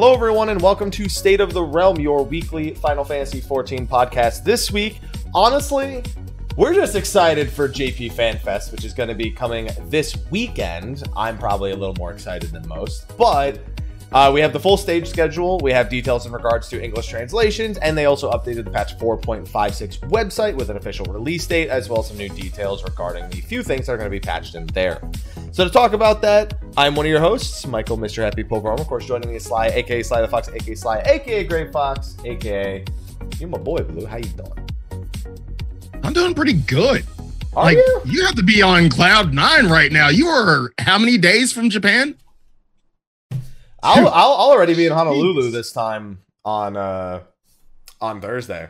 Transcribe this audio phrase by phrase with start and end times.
[0.00, 4.44] Hello, everyone, and welcome to State of the Realm, your weekly Final Fantasy XIV podcast.
[4.44, 5.00] This week,
[5.34, 6.04] honestly,
[6.54, 11.02] we're just excited for JP FanFest, which is going to be coming this weekend.
[11.16, 13.58] I'm probably a little more excited than most, but
[14.12, 15.58] uh, we have the full stage schedule.
[15.58, 19.98] We have details in regards to English translations, and they also updated the patch 4.56
[20.10, 23.64] website with an official release date, as well as some new details regarding the few
[23.64, 25.00] things that are going to be patched in there.
[25.50, 28.22] So to talk about that, I'm one of your hosts, Michael, Mr.
[28.22, 28.78] Happy Pulverum.
[28.78, 32.16] Of course, joining me is Sly, aka Sly the Fox, aka Sly, aka Gray Fox,
[32.24, 32.84] aka
[33.40, 34.06] you my boy Blue.
[34.06, 34.68] How you doing?
[36.04, 37.04] I'm doing pretty good.
[37.56, 38.24] Are like you?
[38.24, 40.08] have to be on cloud nine right now.
[40.08, 42.14] You are how many days from Japan?
[43.82, 47.24] I'll, I'll I'll already be in Honolulu this time on uh
[48.00, 48.68] on Thursday.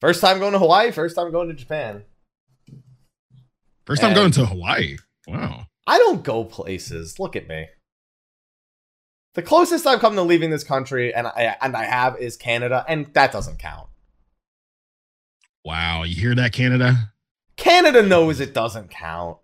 [0.00, 0.90] First time going to Hawaii.
[0.90, 2.02] First time going to Japan.
[3.86, 4.96] First time And- going to Hawaii.
[5.28, 5.66] Wow.
[5.86, 7.18] I don't go places.
[7.18, 7.66] Look at me.
[9.34, 12.84] The closest I've come to leaving this country, and I and I have, is Canada,
[12.86, 13.88] and that doesn't count.
[15.64, 16.02] Wow.
[16.02, 17.12] You hear that, Canada?
[17.56, 19.38] Canada knows it doesn't count.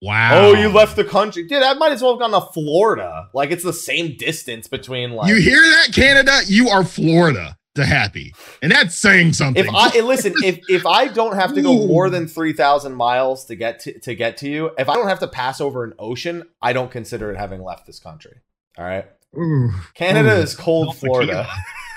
[0.00, 0.30] Wow.
[0.32, 1.62] Oh, you left the country, dude.
[1.62, 3.28] I might as well have gone to Florida.
[3.32, 5.28] Like it's the same distance between like.
[5.28, 6.40] You hear that, Canada?
[6.46, 8.34] You are Florida to happy.
[8.62, 9.64] And that's saying something.
[9.64, 13.46] if I listen, if if I don't have to go more than three thousand miles
[13.46, 15.94] to get to to get to you, if I don't have to pass over an
[15.98, 18.38] ocean, I don't consider it having left this country.
[18.78, 19.06] All right,
[19.36, 19.70] Ooh.
[19.94, 20.42] Canada Ooh.
[20.42, 21.48] is cold Don't Florida.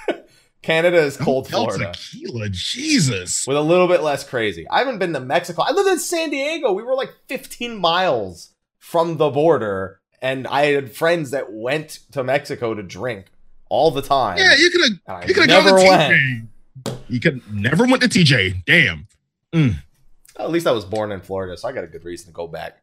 [0.61, 2.49] Canada is cold Don't Florida Tequila.
[2.49, 3.45] Jesus.
[3.45, 4.67] with a little bit less crazy.
[4.69, 5.61] I haven't been to Mexico.
[5.61, 6.73] I lived in San Diego.
[6.73, 12.23] We were like 15 miles from the border, and I had friends that went to
[12.23, 13.27] Mexico to drink
[13.69, 14.37] all the time.
[14.37, 16.13] Yeah, you could have you could have never gone to went.
[16.13, 16.97] TJ.
[17.07, 18.65] You could never went to TJ.
[18.65, 19.07] Damn.
[19.53, 19.75] Mm.
[20.37, 22.47] At least I was born in Florida, so I got a good reason to go
[22.47, 22.81] back.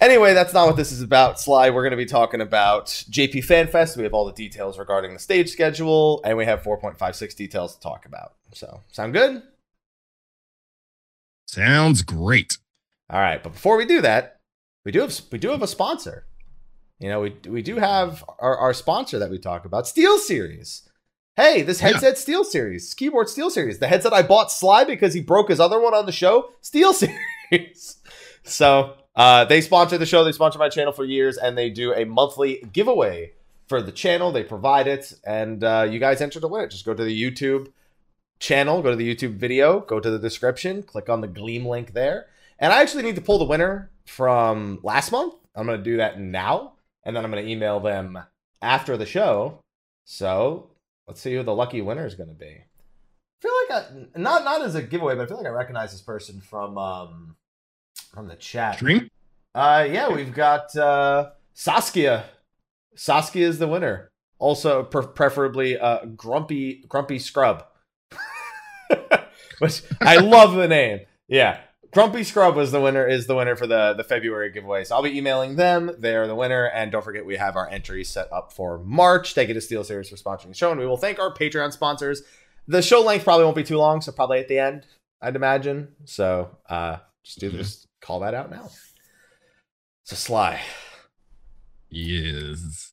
[0.00, 1.70] Anyway, that's not what this is about, Sly.
[1.70, 3.96] We're going to be talking about JP FanFest.
[3.96, 7.80] We have all the details regarding the stage schedule, and we have 4.56 details to
[7.80, 8.32] talk about.
[8.52, 9.42] So, sound good?
[11.46, 12.58] Sounds great.
[13.08, 14.40] All right, but before we do that,
[14.84, 16.26] we do have we do have a sponsor.
[17.02, 20.88] You know, we we do have our, our sponsor that we talk about, Steel Series.
[21.34, 21.88] Hey, this Yeah.
[21.88, 25.58] headset Steel Series, keyboard Steel Series, the headset I bought Sly because he broke his
[25.58, 26.92] other one on the show, Steel
[27.50, 27.96] Series.
[28.44, 31.92] so uh, they sponsor the show, they sponsor my channel for years, and they do
[31.92, 33.32] a monthly giveaway
[33.66, 34.30] for the channel.
[34.30, 36.70] They provide it, and uh, you guys enter to win it.
[36.70, 37.72] Just go to the YouTube
[38.38, 41.94] channel, go to the YouTube video, go to the description, click on the Gleam link
[41.94, 42.26] there.
[42.60, 45.34] And I actually need to pull the winner from last month.
[45.56, 46.74] I'm going to do that now,
[47.04, 48.18] and then I'm going to email them
[48.60, 49.60] after the show.
[50.04, 50.70] So
[51.06, 52.46] let's see who the lucky winner is going to be.
[52.46, 55.92] I feel like I, not not as a giveaway, but I feel like I recognize
[55.92, 57.36] this person from um
[58.14, 58.78] from the chat.
[58.78, 59.08] Dream?
[59.54, 62.24] Uh, yeah, we've got uh, Saskia.
[62.94, 64.10] Saskia is the winner.
[64.38, 67.64] Also, pre- preferably uh, Grumpy Grumpy Scrub,
[69.58, 71.00] which I love the name.
[71.28, 71.60] Yeah,
[71.92, 73.06] Grumpy Scrub was the winner.
[73.06, 74.84] Is the winner for the the February giveaway.
[74.84, 75.94] So I'll be emailing them.
[75.98, 79.34] They're the winner, and don't forget we have our entries set up for March.
[79.34, 81.72] Thank you to Steel Series for sponsoring the show, and we will thank our Patreon
[81.72, 82.22] sponsors.
[82.66, 84.86] The show length probably won't be too long, so probably at the end,
[85.20, 85.88] I'd imagine.
[86.04, 88.70] So uh, just do just call that out now.
[90.04, 90.60] So Sly.
[91.90, 92.92] Yes.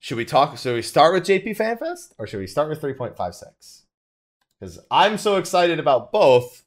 [0.00, 0.58] Should we talk?
[0.58, 3.84] Should we start with JP FanFest or should we start with 3.56?
[4.60, 6.63] Because I'm so excited about both,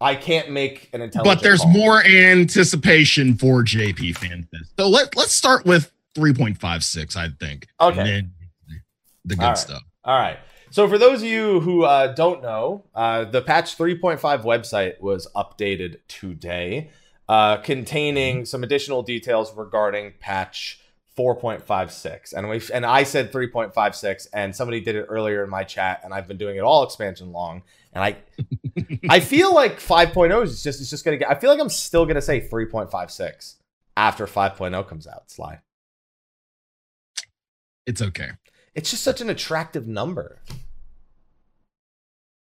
[0.00, 1.38] I can't make an intelligent.
[1.38, 1.72] But there's call.
[1.72, 4.70] more anticipation for JP FanFest.
[4.78, 7.66] So let, let's start with 3.56, I think.
[7.80, 8.00] Okay.
[8.00, 8.32] And then
[9.24, 9.58] the good All right.
[9.58, 9.82] stuff.
[10.04, 10.38] All right.
[10.70, 15.28] So for those of you who uh, don't know, uh, the patch 3.5 website was
[15.34, 16.90] updated today,
[17.28, 20.80] uh, containing some additional details regarding patch
[21.18, 22.32] 4.56.
[22.32, 26.14] And we and I said 3.56, and somebody did it earlier in my chat, and
[26.14, 27.62] I've been doing it all expansion long.
[27.92, 28.16] And I
[29.08, 31.30] I feel like 5.0 is just it's just gonna get.
[31.30, 33.56] I feel like I'm still gonna say 3.56
[33.96, 35.30] after 5.0 comes out.
[35.30, 35.60] Sly.
[37.86, 38.30] It's okay.
[38.74, 40.40] It's just such an attractive number.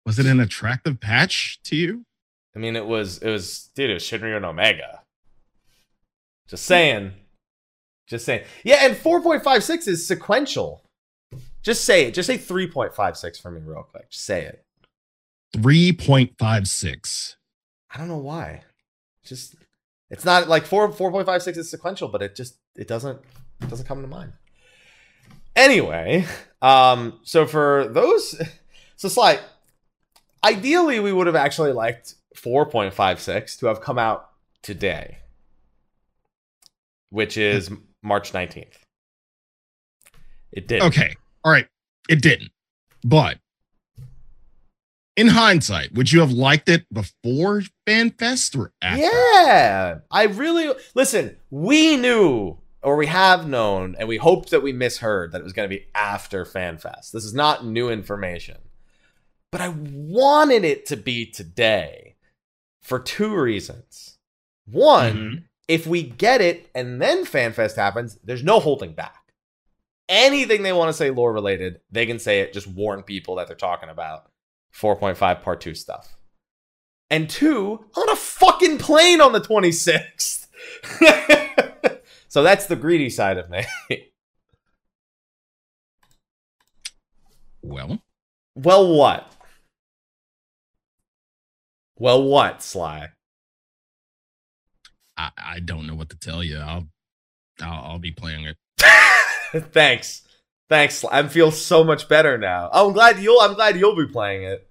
[0.05, 2.05] Was it an attractive patch to you?
[2.57, 5.03] I mean, it was it was dude, it was Shinryu and Omega.
[6.49, 7.13] Just saying.
[8.09, 8.45] Just saying.
[8.65, 10.83] Yeah, and 4.56 is sequential.
[11.63, 12.15] Just say it.
[12.15, 14.09] Just say 3.56 for me real quick.
[14.11, 14.65] Just say it.
[15.57, 17.35] 3.56.
[17.91, 18.63] I don't know why.
[19.25, 19.57] Just
[20.11, 23.21] it's not like 4 4.56 is sequential, but it just it doesn't
[23.63, 24.33] it doesn't come to mind.
[25.57, 26.27] Anyway,
[26.63, 28.41] um so for those
[28.97, 29.39] so Sly,
[30.45, 34.31] ideally we would have actually liked 4.56 to have come out
[34.63, 35.19] today,
[37.11, 37.71] which is
[38.03, 38.75] March 19th.
[40.53, 40.83] It did.
[40.83, 41.15] Okay.
[41.45, 41.67] All right.
[42.09, 42.51] It didn't.
[43.05, 43.39] But
[45.19, 49.03] in hindsight, would you have liked it before FanFest or after?
[49.03, 51.37] Yeah, I really listen.
[51.51, 55.53] We knew, or we have known, and we hoped that we misheard that it was
[55.53, 57.11] going to be after FanFest.
[57.11, 58.59] This is not new information,
[59.51, 62.15] but I wanted it to be today
[62.81, 64.19] for two reasons.
[64.67, 65.43] One, Mhm.
[65.67, 69.33] if we get it and then FanFest happens, there's no holding back.
[70.09, 72.53] Anything they want to say lore related, they can say it.
[72.53, 74.31] Just warn people that they're talking about
[74.75, 76.15] 4.5 part two stuff.
[77.11, 80.47] And two, on a fucking plane on the 26th.
[82.29, 83.65] so that's the greedy side of me.
[87.61, 87.99] Well,
[88.55, 89.33] well, what?
[91.97, 93.09] Well, what, Sly?
[95.17, 96.59] I, I don't know what to tell you.
[96.59, 96.89] I'll
[97.61, 98.57] I'll, I'll be playing it.
[99.73, 100.23] Thanks.
[100.69, 101.05] Thanks.
[101.05, 102.69] I feel so much better now.
[102.73, 104.65] Oh, I'm glad you'll I'm glad you'll be playing it.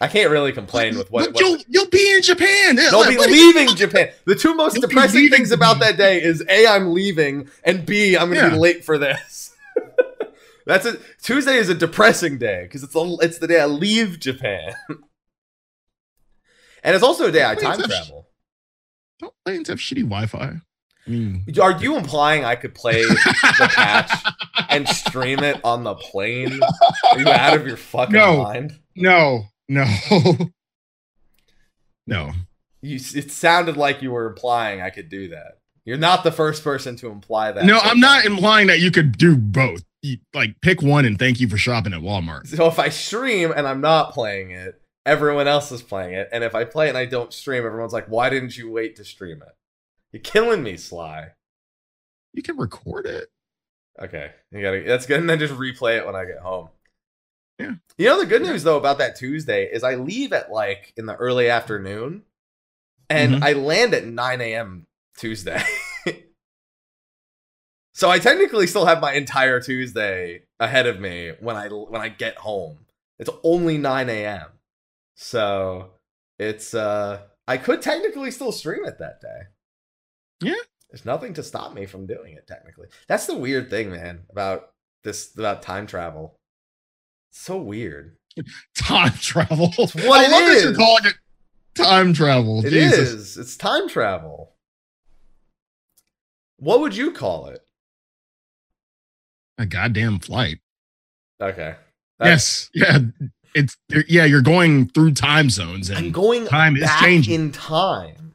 [0.00, 2.76] I can't really complain with what, what you'll you'll be in Japan.
[2.76, 4.10] Yeah, They'll like, be do you- leaving Japan.
[4.24, 8.32] The two most depressing things about that day is A, I'm leaving, and B, I'm
[8.32, 9.54] gonna be late for this.
[10.66, 11.00] That's it.
[11.22, 14.72] Tuesday is a depressing day because it's the it's the day I leave Japan,
[16.82, 18.28] and it's also a day I Wait, time travel.
[19.20, 20.54] Don't planes have shitty Wi-Fi?
[21.06, 24.10] Mean, Are you implying I could play the patch
[24.70, 26.60] and stream it on the plane?
[27.12, 28.42] Are you out of your fucking No.
[28.42, 28.78] mind?
[28.96, 29.84] no, no,
[32.06, 32.32] no.
[32.82, 35.58] You, it sounded like you were implying I could do that.
[35.84, 37.64] You're not the first person to imply that.
[37.64, 39.82] No, so I'm not implying that you could do both.
[40.02, 42.46] You, like, pick one and thank you for shopping at Walmart.
[42.46, 46.28] So if I stream and I'm not playing it, everyone else is playing it.
[46.32, 48.96] And if I play it and I don't stream, everyone's like, "Why didn't you wait
[48.96, 49.54] to stream it?"
[50.14, 51.30] You're killing me, Sly.
[52.34, 53.30] You can record it.
[54.00, 54.84] Okay, you gotta.
[54.86, 55.18] That's good.
[55.18, 56.68] And then just replay it when I get home.
[57.58, 57.72] Yeah.
[57.98, 61.06] You know the good news though about that Tuesday is I leave at like in
[61.06, 62.22] the early afternoon,
[63.10, 63.42] and Mhm.
[63.42, 64.86] I land at 9 a.m.
[65.16, 65.60] Tuesday.
[67.92, 72.08] so I technically still have my entire Tuesday ahead of me when I when I
[72.08, 72.86] get home.
[73.18, 74.46] It's only 9 a.m.
[75.16, 75.90] So
[76.38, 79.48] it's uh I could technically still stream it that day.
[80.44, 80.54] Yeah.
[80.90, 82.86] There's nothing to stop me from doing it technically.
[83.08, 84.70] That's the weird thing, man, about
[85.02, 86.38] this about time travel.
[87.30, 88.16] It's so weird.
[88.76, 89.68] Time travel.
[89.76, 90.62] what I it love that is.
[90.64, 91.14] you're calling it
[91.74, 92.64] time travel.
[92.66, 93.10] It Jesus.
[93.10, 93.36] is.
[93.38, 94.54] It's time travel.
[96.56, 97.60] What would you call it?
[99.58, 100.58] A goddamn flight.
[101.40, 101.76] Okay.
[102.22, 102.70] yes.
[102.74, 102.98] Yeah.
[103.54, 103.76] It's
[104.08, 107.34] yeah, you're going through time zones I'm and going time is changing.
[107.34, 108.33] in time.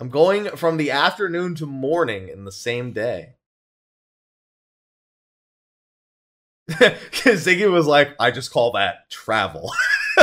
[0.00, 3.34] I'm going from the afternoon to morning in the same day.
[6.66, 6.86] Because
[7.46, 9.70] Ziggy was like, I just call that travel.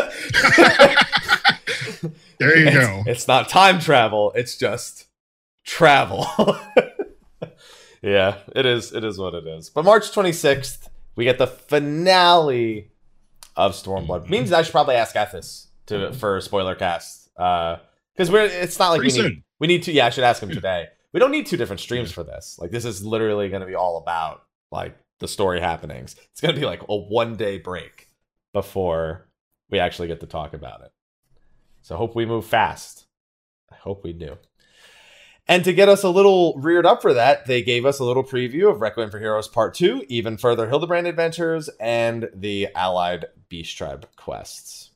[2.40, 3.04] there you It's- go.
[3.06, 5.06] It's not time travel, it's just
[5.66, 6.26] travel.
[8.02, 9.70] yeah, it is it is what it is.
[9.70, 12.92] But March 26th, we get the finale
[13.56, 14.26] of Stormblood.
[14.26, 14.30] Mhm.
[14.30, 17.30] Means I should probably ask Ethis to for a spoiler cast.
[17.38, 17.78] Uh
[18.16, 19.44] because we're it's not like Pretty we need soon.
[19.60, 20.56] We need to yeah, I should ask him hmm.
[20.56, 20.88] today.
[21.14, 22.58] We don't need two different streams for this.
[22.60, 26.16] Like this is literally gonna be all about like the story happenings.
[26.32, 28.08] It's gonna be like a one day break
[28.54, 29.28] before
[29.70, 30.92] we actually get to talk about it.
[31.82, 33.06] So hope we move fast.
[33.72, 34.38] I hope we do.
[35.48, 38.24] And to get us a little reared up for that, they gave us a little
[38.24, 43.78] preview of Requiem for Heroes Part 2, even further Hildibrand adventures, and the Allied Beast
[43.78, 44.87] Tribe quests.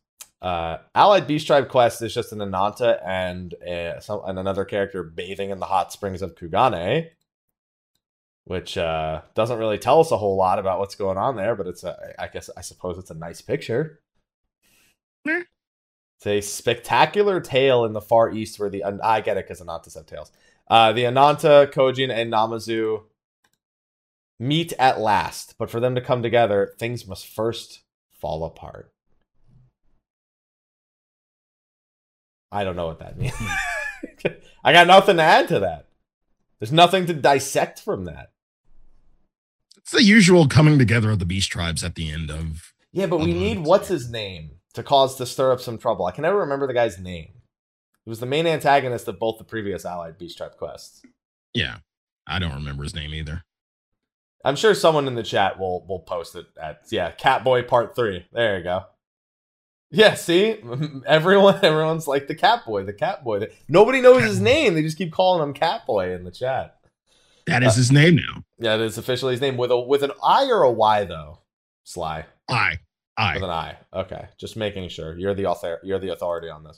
[0.42, 5.04] Uh, Allied Beast Tribe quest is just an Ananta and, uh some, and another character
[5.04, 7.10] bathing in the hot springs of Kugane,
[8.46, 11.68] which uh, doesn't really tell us a whole lot about what's going on there, but
[11.68, 14.00] it's a, I guess I suppose it's a nice picture.
[15.26, 15.44] Yeah.
[16.18, 19.96] It's a spectacular tale in the far east where the I get it because Anantas
[19.96, 20.32] have tails.
[20.68, 23.04] Uh, the Ananta, Kojin, and Namazu
[24.40, 27.82] meet at last, but for them to come together, things must first
[28.12, 28.92] fall apart.
[32.52, 33.34] I don't know what that means.
[34.64, 35.88] I got nothing to add to that.
[36.60, 38.32] There's nothing to dissect from that.
[39.78, 43.20] It's the usual coming together of the beast tribes at the end of Yeah, but
[43.20, 46.06] we need what's his name to cause to stir up some trouble.
[46.06, 47.32] I can never remember the guy's name.
[48.06, 51.04] He was the main antagonist of both the previous Allied Beast Tribe quests.
[51.54, 51.78] yeah.
[52.28, 53.44] I don't remember his name either.
[54.46, 58.26] I'm sure someone in the chat will will post it at yeah, Catboy Part Three.
[58.32, 58.86] There you go.
[59.92, 60.58] Yeah, see,
[61.06, 63.48] everyone everyone's like the cat boy, the cat boy.
[63.68, 64.74] Nobody knows his name.
[64.74, 66.78] They just keep calling him cat boy in the chat.
[67.48, 68.44] That is Uh, his name now.
[68.58, 71.40] Yeah, it is officially his name with a with an I or a Y though.
[71.84, 72.80] Sly I.
[73.18, 73.34] I.
[73.34, 73.78] With an I.
[73.94, 75.80] Okay, just making sure you're the author.
[75.84, 76.78] You're the authority on this.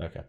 [0.00, 0.20] Okay.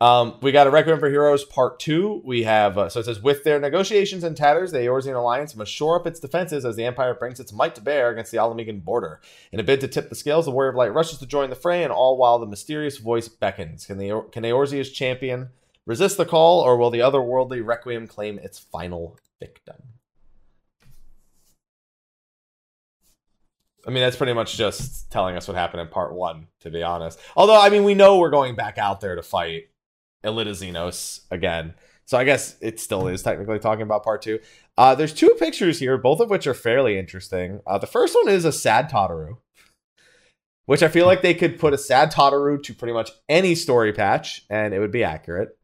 [0.00, 2.22] Um, we got a Requiem for Heroes Part Two.
[2.24, 5.72] We have uh, so it says with their negotiations in tatters, the Eorzean alliance must
[5.72, 8.54] shore up its defenses as the Empire brings its might to bear against the Ala
[8.54, 9.20] Mhigan border.
[9.50, 11.56] In a bid to tip the scales, the Warrior of Light rushes to join the
[11.56, 13.86] fray, and all while the mysterious voice beckons.
[13.86, 15.48] Can the can Eorzea's champion
[15.84, 19.82] resist the call, or will the otherworldly Requiem claim its final victim?
[23.84, 26.84] I mean, that's pretty much just telling us what happened in part one, to be
[26.84, 27.18] honest.
[27.34, 29.70] Although, I mean, we know we're going back out there to fight
[30.24, 31.74] Elita Zenos again.
[32.04, 34.40] So I guess it still is technically talking about part two.
[34.76, 37.60] Uh, there's two pictures here, both of which are fairly interesting.
[37.66, 39.36] Uh, the first one is a sad Tataru,
[40.66, 43.92] which I feel like they could put a sad Tataru to pretty much any story
[43.92, 45.58] patch and it would be accurate.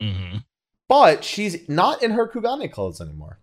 [0.00, 0.36] hmm
[0.88, 3.40] But she's not in her Kugane clothes anymore.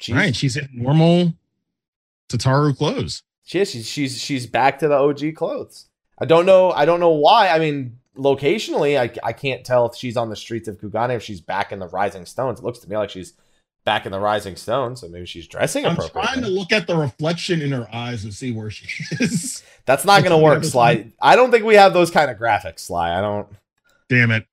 [0.00, 0.36] She's, Right.
[0.36, 1.34] She's in normal
[2.28, 3.22] Tataru clothes.
[3.44, 3.70] She is.
[3.70, 5.86] She's, she's she's back to the OG clothes.
[6.18, 6.70] I don't know.
[6.70, 7.48] I don't know why.
[7.48, 11.22] I mean, locationally, I, I can't tell if she's on the streets of Kugane if
[11.22, 12.60] she's back in the Rising Stones.
[12.60, 13.34] It looks to me like she's
[13.84, 16.22] back in the Rising Stones, so maybe she's dressing I'm appropriately.
[16.22, 18.86] trying to look at the reflection in her eyes and see where she
[19.20, 19.62] is.
[19.86, 21.12] That's not going to work, the Sly.
[21.20, 23.16] I don't think we have those kind of graphics, Sly.
[23.16, 23.46] I don't.
[24.08, 24.46] Damn it.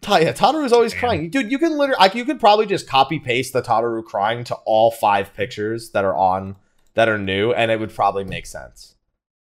[0.00, 1.00] Ta- Yeah, Tataru's always Damn.
[1.00, 1.50] crying, dude.
[1.50, 4.90] You can literally, like, you could probably just copy paste the Tataru crying to all
[4.90, 6.56] five pictures that are on
[6.94, 8.94] that are new, and it would probably make sense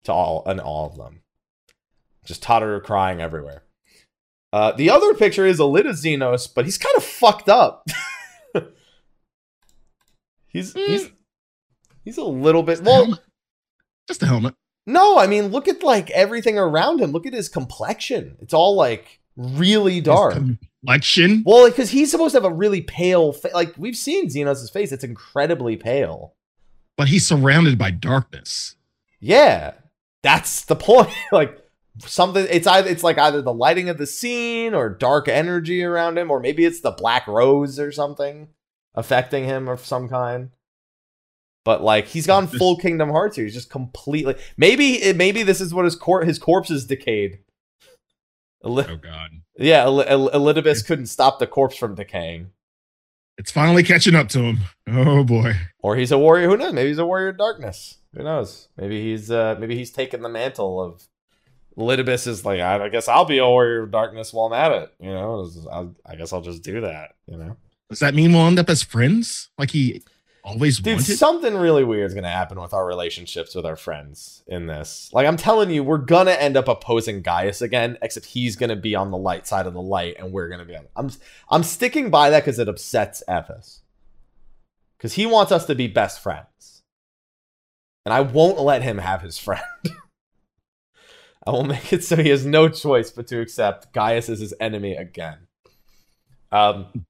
[0.04, 1.20] to all and all of them.
[2.26, 3.62] Just Tataru crying everywhere.
[4.52, 7.86] Uh, the other picture is a Elita Zenos, but he's kind of fucked up.
[10.48, 11.10] he's he's
[12.04, 13.20] he's a little bit The well.
[14.08, 14.54] Just a helmet.
[14.86, 17.10] No, I mean, look at like everything around him.
[17.10, 18.36] Look at his complexion.
[18.40, 20.34] It's all like really dark.
[20.34, 20.42] His
[20.82, 21.42] complexion.
[21.44, 23.52] Well, because he's supposed to have a really pale, face.
[23.52, 24.92] like we've seen Zenos' face.
[24.92, 26.34] It's incredibly pale.
[26.96, 28.76] But he's surrounded by darkness.
[29.20, 29.72] Yeah,
[30.22, 31.10] that's the point.
[31.32, 31.58] like
[32.00, 32.46] something.
[32.50, 36.30] It's either it's like either the lighting of the scene or dark energy around him,
[36.30, 38.48] or maybe it's the black rose or something
[38.94, 40.50] affecting him of some kind.
[41.64, 43.44] But like he's gone full Kingdom Hearts here.
[43.44, 44.36] He's just completely.
[44.56, 47.40] Maybe maybe this is what his cor- his corpse is decayed.
[48.64, 49.30] Eli- Oh god.
[49.58, 52.50] yeah, El- El- Elidibus couldn't stop the corpse from decaying.
[53.38, 54.58] It's finally catching up to him.
[54.88, 55.54] Oh boy.
[55.80, 56.48] Or he's a warrior.
[56.48, 56.72] Who knows?
[56.72, 57.98] Maybe he's a warrior of darkness.
[58.14, 58.68] Who knows?
[58.76, 61.02] Maybe he's uh maybe he's taken the mantle of
[61.76, 64.72] Litibus is like, I, I guess I'll be a warrior of darkness while I'm at
[64.72, 64.94] it.
[64.98, 67.14] You know, I'll, I guess I'll just do that.
[67.26, 67.56] You know,
[67.90, 69.50] Does that mean we'll end up as friends?
[69.58, 70.02] Like he
[70.42, 71.16] always dude, wanted?
[71.18, 75.10] something really weird is gonna happen with our relationships with our friends in this.
[75.12, 78.94] Like I'm telling you, we're gonna end up opposing Gaius again, except he's gonna be
[78.94, 80.86] on the light side of the light, and we're gonna be on.
[80.96, 81.10] I'm
[81.50, 83.82] I'm sticking by that because it upsets Ephes.
[84.96, 86.82] Because he wants us to be best friends.
[88.06, 89.62] And I won't let him have his friend.
[91.46, 94.54] I will make it so he has no choice but to accept Gaius as his
[94.60, 95.38] enemy again.
[96.50, 97.06] Um,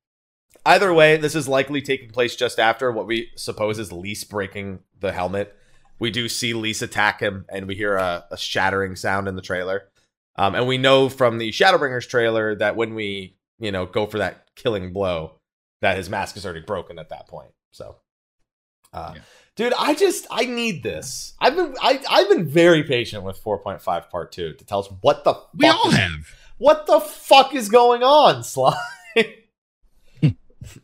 [0.65, 4.81] either way, this is likely taking place just after what we suppose is Lyse breaking
[5.01, 5.57] the helmet.
[5.99, 9.43] We do see Lyse attack him, and we hear a, a shattering sound in the
[9.43, 9.89] trailer.
[10.37, 14.19] Um, and we know from the Shadowbringers trailer that when we, you know, go for
[14.19, 15.41] that killing blow,
[15.81, 17.53] that his mask is already broken at that point.
[17.71, 17.97] So,
[18.93, 19.21] uh, Yeah.
[19.57, 21.35] Dude, I just I need this.
[21.41, 25.25] I've been I I've been very patient with 4.5 Part Two to tell us what
[25.25, 26.35] the we all is- have.
[26.59, 28.77] what the fuck is going on, Sly?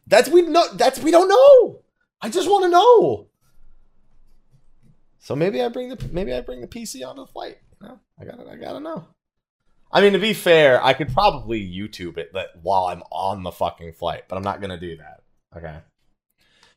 [0.06, 0.64] that's we know.
[0.74, 1.80] That's we don't know.
[2.20, 3.28] I just want to know.
[5.18, 7.58] So maybe I bring the maybe I bring the PC onto the flight.
[7.80, 9.06] You know, I gotta I gotta know.
[9.94, 13.52] I mean, to be fair, I could probably YouTube it that while I'm on the
[13.52, 15.20] fucking flight, but I'm not gonna do that.
[15.56, 15.76] Okay.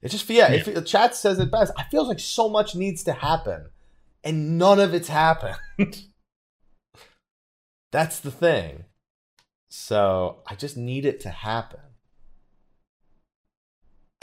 [0.02, 3.04] It just yeah, if the chat says it best, I feels like so much needs
[3.06, 3.68] to happen,
[4.24, 5.58] and none of it's happened.
[7.92, 8.86] That's the thing.
[9.70, 11.80] So I just need it to happen.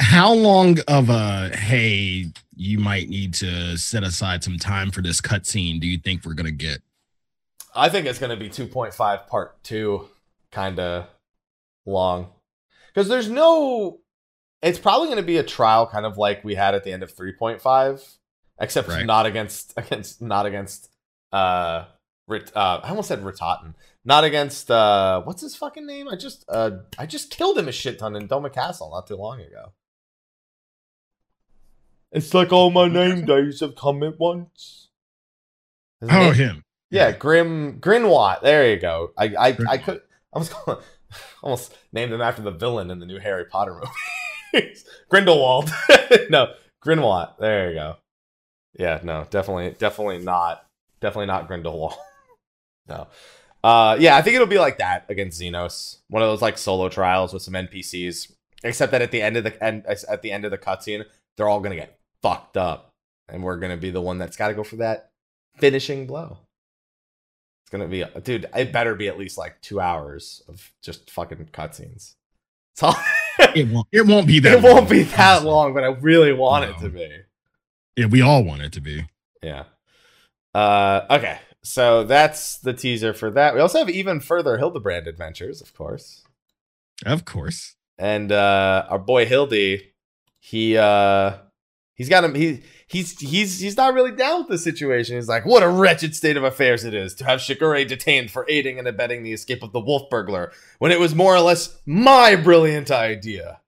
[0.00, 5.21] How long of a hey, you might need to set aside some time for this
[5.21, 6.83] cutscene do you think we're gonna get?
[7.75, 10.07] I think it's going to be 2.5 part 2
[10.50, 11.07] kind of
[11.87, 12.29] long.
[12.95, 14.01] Cuz there's no
[14.62, 17.02] it's probably going to be a trial kind of like we had at the end
[17.02, 18.16] of 3.5
[18.61, 19.04] except Right.
[19.07, 20.90] not against against not against
[21.33, 21.87] uh
[22.28, 23.75] Rit, uh I almost said Rhitahtyn.
[24.04, 26.09] Not against uh what's his fucking name?
[26.09, 29.16] I just uh I just killed him a shit ton in Doma Castle not too
[29.16, 29.73] long ago.
[32.12, 34.88] It's like all my name days have come at once.
[36.00, 36.64] His Oh, name- him.
[36.90, 38.42] yeah, Grim Grynewaht.
[38.42, 39.12] There you go.
[39.16, 40.02] I I, I could
[40.33, 40.78] I was going
[41.42, 43.87] Almost named him after the villain in the new Harry Potter movie.
[45.09, 45.71] Grindelwald.
[46.30, 46.54] no,
[46.85, 47.38] Grynewaht.
[47.38, 47.97] There you go.
[48.78, 50.66] Yeah, no, definitely, definitely not,
[51.00, 51.94] definitely not Grindelwald.
[52.88, 53.09] no.
[53.62, 55.99] Uh, yeah, I think it'll be like that against Zenos.
[56.09, 58.32] One of those like solo trials with some NPCs.
[58.64, 61.04] Except that at the end of the end, at the end of the cutscene,
[61.37, 62.90] they're all gonna get fucked up,
[63.28, 65.11] and we're gonna be the one that's got to go for that
[65.59, 66.38] finishing blow.
[67.64, 68.49] It's gonna be, dude.
[68.54, 72.14] It better be at least like two hours of just fucking cutscenes.
[72.75, 72.97] It's all.
[73.55, 73.87] It won't.
[73.93, 74.53] It won't be that.
[74.59, 75.51] it won't long, be that honestly.
[75.51, 77.09] long, but I really want it to be.
[77.97, 79.07] Yeah, we all want it to be.
[79.43, 79.65] Yeah.
[80.55, 81.39] Uh, okay.
[81.62, 83.55] So that's the teaser for that.
[83.55, 86.25] We also have even further Hildebrand adventures, of course.
[87.07, 87.77] Of course.
[87.99, 89.93] And uh our boy Hildy,
[90.41, 91.35] he uh
[91.95, 92.62] he's got him he
[92.93, 95.17] he's he's he's not really down with the situation.
[95.17, 98.47] He's like, what a wretched state of affairs it is to have Shigure detained for
[98.49, 101.81] aiding and abetting the escape of the wolf burglar when it was more or less
[101.87, 103.61] my brilliant idea.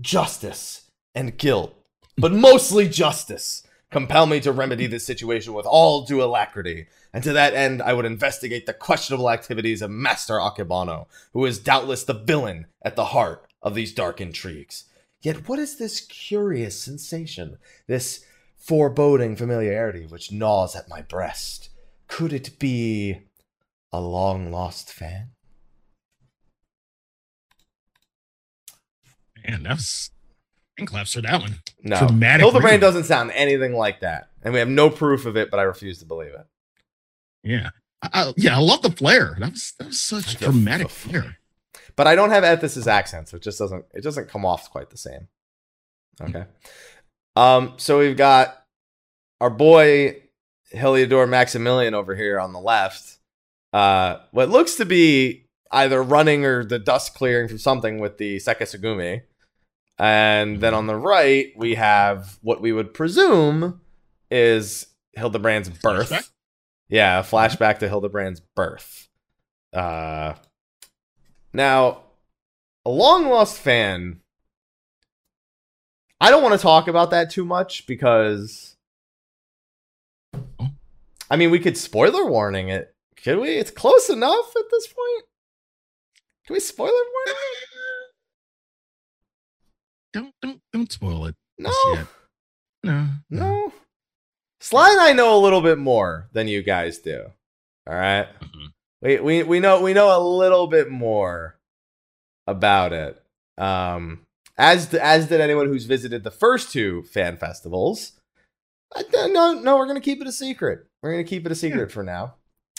[0.00, 1.74] Justice and guilt,
[2.16, 6.86] but mostly justice, compel me to remedy this situation with all due alacrity.
[7.12, 11.58] And to that end, I would investigate the questionable activities of Master Akebano, who is
[11.58, 14.84] doubtless the villain at the heart of these dark intrigues.
[15.20, 18.24] Yet, what is this curious sensation, this
[18.60, 21.70] foreboding familiarity which gnaws at my breast?
[22.06, 23.22] Could it be
[23.92, 25.30] a long lost fan?
[29.46, 30.10] Man, that was.
[30.78, 31.56] And claps for that one.
[31.82, 31.98] No.
[31.98, 34.30] Dramatic Hildibrand doesn't sound anything like that.
[34.42, 36.46] And we have no proof of it, but I refuse to believe it.
[37.42, 37.70] Yeah.
[38.02, 39.36] I, yeah, I love the flair.
[39.38, 41.36] That was that was such dramatic flair.
[41.96, 44.88] But I don't have Ethys's accent, so it just doesn't it doesn't come off quite
[44.88, 45.28] the same.
[46.20, 46.44] Okay.
[47.36, 48.64] Um, so we've got
[49.40, 50.22] our boy
[50.74, 53.18] Heliodor Maximilian over here on the left.
[53.72, 58.36] Uh what looks to be either running or the dust clearing from something with the
[58.38, 59.22] Sekiseigumi.
[59.98, 63.80] And then on the right, we have what we would presume
[64.30, 66.10] is Hildibrand's birth.
[66.10, 66.30] Flashback?
[66.88, 69.08] Yeah, a flashback to Hildibrand's birth.
[69.72, 70.34] Uh
[71.52, 72.02] now,
[72.84, 74.20] a long lost fan.
[76.20, 78.76] I don't want to talk about that too much because
[81.30, 82.94] I mean we could spoiler warning it.
[83.22, 83.50] Could we?
[83.50, 85.24] It's close enough at this point.
[86.46, 87.68] Can we spoiler warning it?
[90.12, 91.36] Don't don't don't spoil it.
[91.56, 91.70] No.
[92.82, 93.06] No.
[93.30, 93.72] No.
[94.60, 97.26] Sly and I know a little bit more than you guys do.
[97.86, 98.26] All right.
[98.40, 98.72] Mhm.
[99.02, 101.60] We we we know we know a little bit more
[102.48, 103.22] about it.
[103.56, 104.26] Um
[104.60, 108.12] as as did anyone who's visited the first two fan festivals.
[108.94, 110.86] I, no, no, we're gonna keep it a secret.
[111.02, 112.34] We're gonna keep it a secret for now.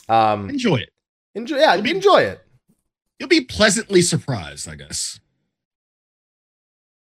[0.10, 0.90] Um, Enjoy it.
[1.36, 2.42] enjoy, yeah, be- enjoy it.
[3.20, 5.20] You'll be pleasantly surprised, I guess.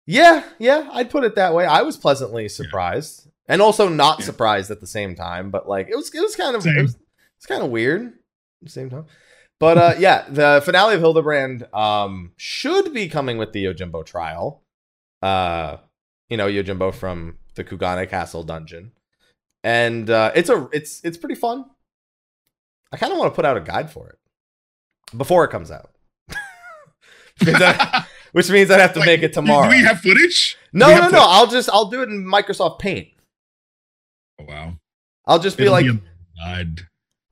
[0.06, 1.66] Yeah, yeah, I'd put it that way.
[1.66, 4.26] I was pleasantly surprised, and also not Yeah.
[4.26, 5.50] surprised at the same time.
[5.50, 6.96] But like, it was it was kind of it was,
[7.36, 8.12] it's kind of weird at
[8.62, 9.06] the same time.
[9.58, 14.62] But uh, yeah, the finale of Hildibrand um should be coming with the Yojimbo trial.
[15.26, 15.78] Uh,
[16.28, 18.92] you know Yojimbo from the Kugane Castle dungeon,
[19.64, 21.64] and uh, it's a it's it's pretty fun.
[22.92, 24.18] I kind of want to put out a guide for it
[25.16, 25.90] before it comes out.
[27.46, 29.70] I- which means I'd have to Like, make it tomorrow.
[29.70, 30.56] Do we have footage?
[30.72, 31.18] No, no, have no.
[31.18, 31.22] footage?
[31.34, 33.08] I'll just I'll do it in Microsoft Paint.
[34.38, 34.74] Oh, wow.
[35.26, 35.98] I'll just be It'll like, a
[36.38, 36.80] guide.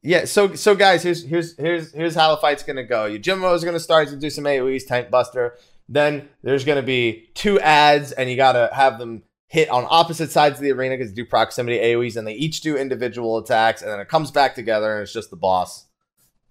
[0.02, 0.24] yeah.
[0.24, 3.09] So so guys, here's here's here's here's how the fight's gonna go.
[3.09, 5.57] Yojimbo is gonna start to do some AOE's Tank Buster.
[5.88, 10.59] Then there's gonna be two ads, and you gotta have them hit on opposite sides
[10.59, 14.01] of the arena because do proximity AOE's, and they each do individual attacks, and then
[14.01, 15.87] it comes back together, and it's just the boss.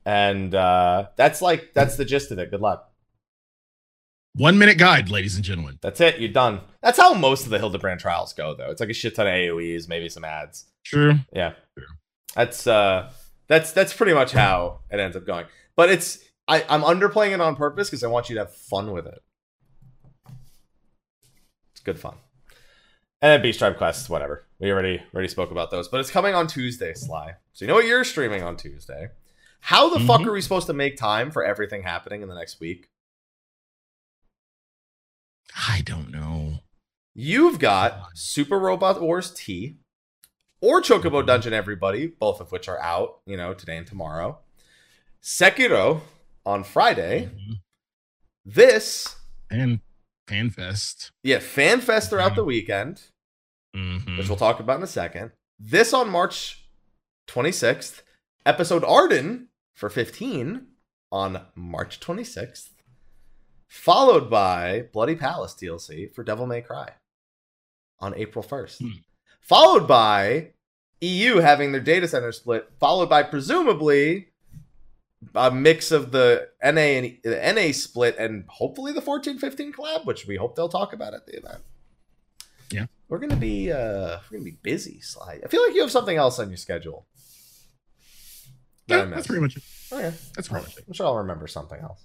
[0.06, 2.52] And uh, that's like that's the gist of it.
[2.52, 2.90] Good luck.
[4.36, 5.78] One minute guide, ladies and gentlemen.
[5.82, 6.20] That's it.
[6.20, 6.62] You're done.
[6.82, 8.72] That's how most of the Hildibrand trials go, though.
[8.72, 10.66] It's like a shit ton of AOE's, maybe some ads.
[10.84, 11.16] True.
[11.32, 11.54] Yeah.
[11.78, 11.88] Sure.
[12.36, 13.12] That's uh
[13.48, 15.46] that's that's pretty much how it ends up going.
[15.76, 18.92] But it's I, I'm underplaying it on purpose because I want you to have fun
[18.92, 19.22] with it.
[21.72, 22.16] It's good fun.
[23.22, 24.46] And then Beast Tribe quests, whatever.
[24.60, 25.88] We already already spoke about those.
[25.88, 27.36] But it's coming on Tuesday, Sly.
[27.54, 29.10] So you know what you're streaming on Tuesday.
[29.62, 30.28] How the fuck Mhm.
[30.28, 32.90] are we supposed to make time for everything happening in the next week?
[35.56, 36.60] I don't know.
[37.14, 39.78] You've got Super Robot Wars T
[40.60, 44.40] or Chocobo Dungeon Everybody, both of which are out, you know, today and tomorrow.
[45.22, 46.02] Sekiro
[46.46, 47.28] on Friday.
[47.28, 47.62] Mhm.
[48.46, 49.16] This,
[49.50, 49.80] And
[50.28, 51.12] FanFest.
[51.24, 53.02] yeah, FanFest throughout the weekend,
[53.76, 54.18] Mhm.
[54.18, 55.32] which we'll talk about in a second.
[55.60, 56.68] This on March
[57.28, 58.04] 26th.
[58.46, 60.68] Episode Ardyn for 15
[61.12, 62.70] on March 26th.
[63.70, 66.94] followed by Bloody Palace DLC for Devil May Cry
[68.00, 68.80] on April 1st.
[68.82, 68.90] Hmm.
[69.42, 70.54] Followed by
[71.02, 74.32] EU having their data center split, followed by presumably
[75.36, 80.28] a mix of the NA and the NA split and hopefully the 14-15 collab, which
[80.28, 81.62] we hope they'll talk about at the event.
[82.72, 82.86] Yeah.
[83.08, 85.40] We're gonna be uh we're gonna be busy, Sly.
[85.44, 87.06] I feel like you have something else on your schedule.
[88.88, 89.64] Yeah, that's pretty much it.
[89.92, 90.12] Oh yeah.
[90.36, 90.86] That's pretty much it.
[90.88, 92.04] I'm sure I'll remember something else.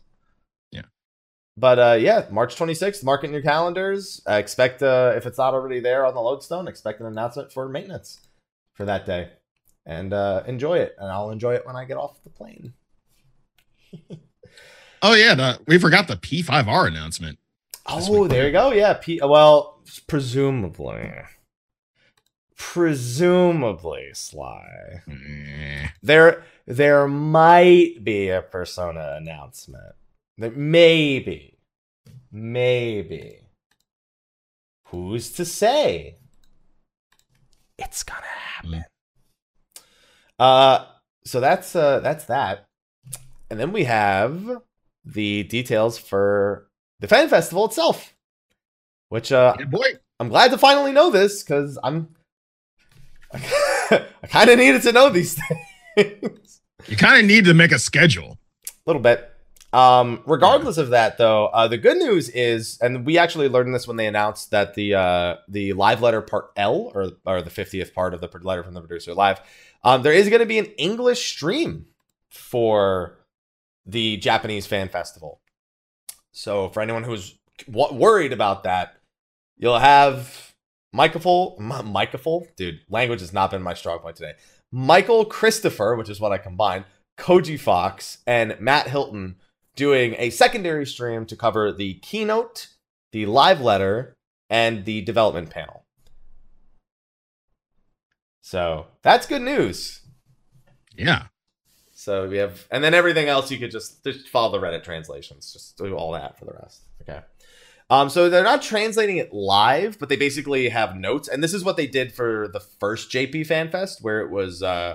[0.70, 0.82] Yeah.
[1.56, 4.22] But uh, yeah, March 26th, mark it in your calendars.
[4.28, 7.68] Uh, expect, uh, if it's not already there on the lodestone, expect an announcement for
[7.68, 8.20] maintenance
[8.74, 9.30] for that day.
[9.84, 10.94] And uh, enjoy it.
[10.98, 12.74] And I'll enjoy it when I get off the plane.
[15.02, 17.38] Oh yeah, the, we forgot the P5R announcement.
[17.86, 18.30] Oh, week.
[18.30, 18.72] there you go.
[18.72, 18.94] Yeah.
[18.94, 21.12] P- well, presumably.
[22.56, 25.02] Presumably, Sly.
[25.08, 25.88] Eh.
[26.02, 29.94] There, there might be a Persona announcement.
[30.36, 31.58] There maybe,
[32.32, 33.40] maybe.
[34.86, 36.16] Who's to say?
[37.78, 38.84] It's gonna happen.
[40.38, 40.86] Uh,
[41.24, 42.67] so that's uh, that's that,
[43.50, 44.62] and then we have
[45.04, 46.68] the details for
[47.00, 48.14] the fan festival itself,
[49.08, 49.98] which uh, Yeah, boy.
[50.20, 52.08] I'm glad to finally know this because I'm.
[53.32, 55.38] I kind of needed to know these
[55.94, 56.60] things.
[56.86, 58.38] You kind of need to make a schedule.
[58.66, 59.32] A little bit.
[59.72, 63.86] Um, regardless of that, though, uh, the good news is, and we actually learned this
[63.86, 67.94] when they announced that the uh, the live letter part L, or or the fiftieth
[67.94, 69.40] part of the letter from the producer live,
[69.84, 71.86] um, there is going to be an English stream
[72.30, 73.18] for
[73.88, 75.40] the Japanese fan festival.
[76.30, 78.94] So for anyone who's worried about that,
[79.56, 80.54] you'll have
[80.92, 84.34] Michael, Michael, dude, language has not been my strong point today.
[84.70, 86.84] Michael Christopher, which is what I combined,
[87.18, 89.36] Koji Fox, and Matt Hilton
[89.74, 92.68] doing a secondary stream to cover the keynote,
[93.12, 94.16] the live letter,
[94.50, 95.86] and the development panel.
[98.42, 100.02] So that's good news.
[100.94, 101.26] Yeah.
[102.08, 105.52] So we have, and then everything else you could just just follow the Reddit translations.
[105.52, 106.84] Just do all that for the rest.
[107.02, 107.20] Okay.
[107.90, 111.64] Um, so they're not translating it live, but they basically have notes, and this is
[111.64, 114.94] what they did for the first JP Fan Fest, where it was uh,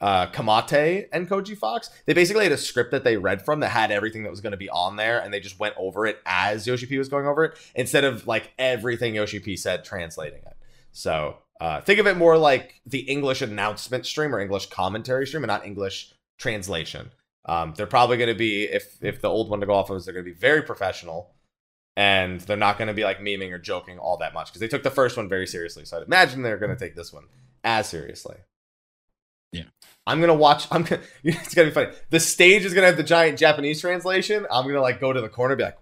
[0.00, 1.90] uh, Kamate and Koji Fox.
[2.06, 4.52] They basically had a script that they read from that had everything that was going
[4.52, 7.26] to be on there, and they just went over it as Yoshi P was going
[7.26, 10.56] over it, instead of like everything Yoshi P said translating it.
[10.92, 15.42] So uh, think of it more like the English announcement stream or English commentary stream,
[15.42, 17.10] and not English translation.
[17.44, 19.96] Um, they're probably going to be if if the old one to go off of
[19.96, 21.34] is they're going to be very professional,
[21.96, 24.68] and they're not going to be like memeing or joking all that much because they
[24.68, 25.84] took the first one very seriously.
[25.84, 27.24] So I'd imagine they're going to take this one
[27.64, 28.36] as seriously.
[29.52, 29.64] Yeah.
[30.06, 30.66] I'm gonna watch.
[30.70, 31.00] I'm gonna.
[31.24, 31.90] It's gonna be funny.
[32.10, 34.46] The stage is gonna have the giant Japanese translation.
[34.50, 35.78] I'm gonna like go to the corner, and be like,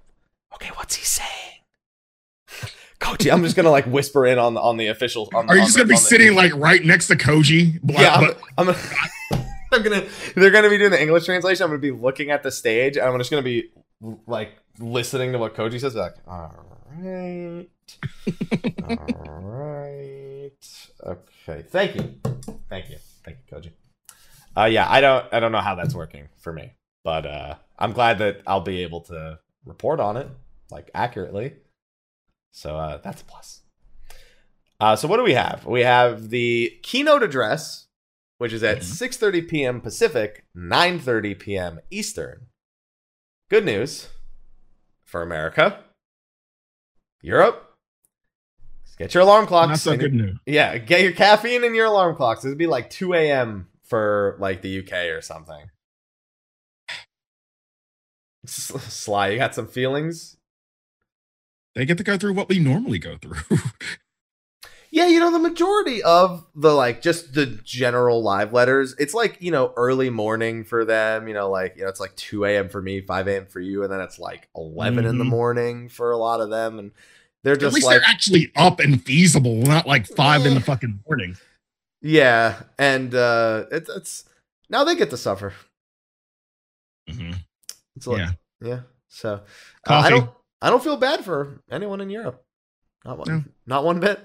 [0.54, 1.30] "Okay, what's he saying?"
[3.00, 5.28] Koji, I'm just gonna like whisper in on the on the official.
[5.34, 7.80] On, Are you just the- gonna be the- sitting like right next to Koji?
[7.82, 8.78] But, yeah, I'm, but I'm, gonna,
[9.76, 10.06] I'm gonna.
[10.34, 11.62] They're gonna be doing the English translation.
[11.64, 13.70] I'm gonna be looking at the stage, I'm just gonna be
[14.26, 15.94] like listening to what Koji says.
[15.94, 16.54] Like, all
[16.98, 17.68] right,
[18.88, 20.50] all right,
[21.04, 21.62] okay.
[21.68, 22.14] Thank you,
[22.68, 23.70] thank you, thank you, Koji.
[24.56, 26.72] Uh, yeah, I don't, I don't know how that's working for me,
[27.04, 30.28] but uh, I'm glad that I'll be able to report on it
[30.70, 31.54] like accurately.
[32.52, 33.60] So uh, that's a plus.
[34.80, 35.66] Uh, so what do we have?
[35.66, 37.85] We have the keynote address,
[38.38, 38.82] which is at Mhm.
[38.84, 39.80] 6:30 p.m.
[39.80, 41.80] Pacific, 9:30 p.m.
[41.90, 42.46] Eastern.
[43.48, 44.08] Good news
[45.04, 45.84] for America,
[47.22, 47.62] Europe.
[48.98, 49.68] Get your alarm clocks.
[49.68, 50.38] not so and- good news.
[50.46, 52.44] Yeah, get your caffeine and your alarm clocks.
[52.44, 53.68] It'd be like 2 a.m.
[53.84, 55.70] for like the UK or something.
[58.46, 60.36] Sly, you got some feelings?
[61.74, 63.40] They get to go through what we normally go through.
[64.96, 69.36] Yeah, you know, the majority of the like just the general live letters, it's like,
[69.42, 72.70] you know, early morning for them, you know, like, you know, it's like 2 a.m.
[72.70, 73.44] for me, 5 a.m.
[73.44, 75.28] for you, and then it's like 11 in the Mhm.
[75.28, 76.78] morning for a lot of them.
[76.78, 76.92] And
[77.44, 80.60] they're At just least like, they're actually up and feasible, not like five in the
[80.70, 81.36] fucking morning.
[82.00, 82.62] yeah.
[82.78, 84.24] And uh it's, it's
[84.70, 85.52] now they get to suffer.
[87.10, 87.34] Mhm.
[87.96, 88.30] It's like, Yeah.
[88.62, 88.80] yeah.
[89.08, 89.42] So
[89.86, 90.30] uh, I don't,
[90.62, 92.42] I don't feel bad for anyone in Europe.
[93.04, 93.44] Not one, No.
[93.66, 94.20] not one bit.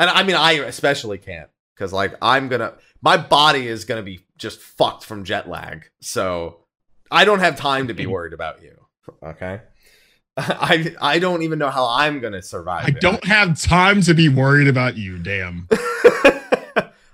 [0.00, 4.20] And I mean, I especially can't because like I'm gonna, my body is gonna be
[4.38, 5.90] just fucked from jet lag.
[6.00, 6.64] So
[7.10, 8.76] I don't have time to be worried about you.
[9.22, 9.60] Okay.
[10.36, 12.84] I I don't even know how I'm gonna survive.
[12.86, 13.00] I it.
[13.00, 15.18] don't have time to be worried about you.
[15.18, 15.68] Damn.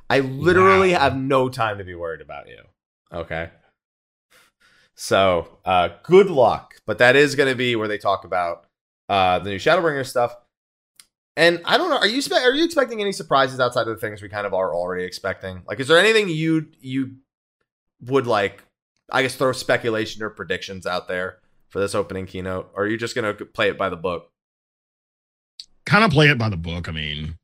[0.09, 1.01] I literally Wow.
[1.01, 2.61] have no time to be worried about you.
[3.13, 3.51] Okay.
[4.95, 6.75] So uh, good luck.
[6.87, 8.67] But that is going to be where they talk about
[9.09, 10.37] uh, the new Shadowbringer stuff.
[11.37, 11.99] And I don't know.
[11.99, 14.75] Are you are you expecting any surprises outside of the things we kind of are
[14.75, 15.63] already expecting?
[15.67, 17.17] Like, is there anything you you
[18.01, 18.65] would like?
[19.11, 22.97] I guess throw speculation or predictions out there for this opening keynote, or are you
[22.97, 24.31] just gonna play it by the book?
[25.85, 26.89] Kind of play it by the book.
[26.89, 27.37] I mean,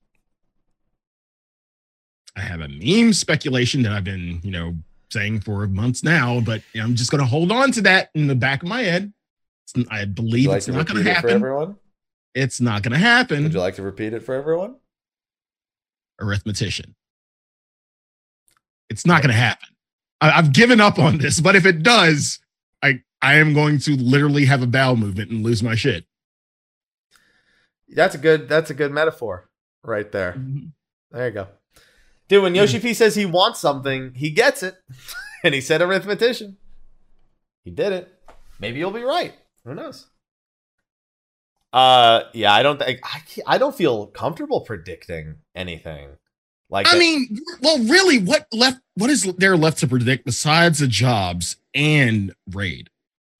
[2.36, 4.74] I have a meme speculation that I've been, you know,
[5.10, 8.34] saying for months now, but I'm just going to hold on to that in the
[8.34, 9.12] back of my head.
[9.90, 11.76] I believe like it's not going to happen.
[12.34, 13.42] It's not going to happen.
[13.42, 14.76] Would you like to repeat it for everyone?
[16.20, 16.94] Arithmetician.
[18.88, 19.68] It's not going to happen.
[20.20, 22.38] I, I've given up on this, but if it does,
[22.82, 26.06] I I am going to literally have a bowel movement and lose my shit.
[27.88, 28.48] That's a good.
[28.48, 29.50] That's a good metaphor
[29.82, 30.32] right there.
[30.32, 30.66] Mm-hmm.
[31.10, 31.48] There you go.
[32.28, 34.76] Dude, when Yoshi P says he wants something, he gets it.
[35.44, 36.56] and he said arithmetician.
[37.64, 38.12] He did it.
[38.58, 39.34] Maybe you'll be right.
[39.64, 40.06] Who knows?
[41.72, 46.10] Uh yeah, I don't think I I don't feel comfortable predicting anything.
[46.68, 48.80] Like I that- mean, well, really, what left?
[48.94, 52.88] What is there left to predict besides the jobs and raid?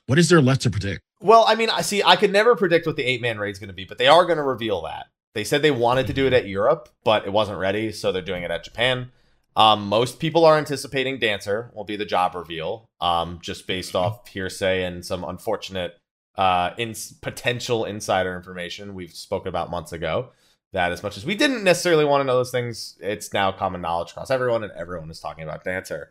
[0.06, 1.02] What is there left to predict?
[1.20, 2.02] Well, I mean, I see.
[2.02, 4.08] I could never predict what the eight man raid is going to be, but they
[4.08, 5.06] are going to reveal that.
[5.34, 8.20] They said they wanted to do it at Europe, but it wasn't ready, so they're
[8.20, 9.12] doing it at Japan.
[9.56, 14.28] Um, most people are anticipating Dancer will be the job reveal, um, just based off
[14.28, 15.98] hearsay and some unfortunate
[16.36, 20.30] uh, in potential insider information we've spoken about months ago.
[20.72, 23.82] That as much as we didn't necessarily want to know those things, it's now common
[23.82, 26.08] knowledge across everyone, and everyone is talking about Dancer.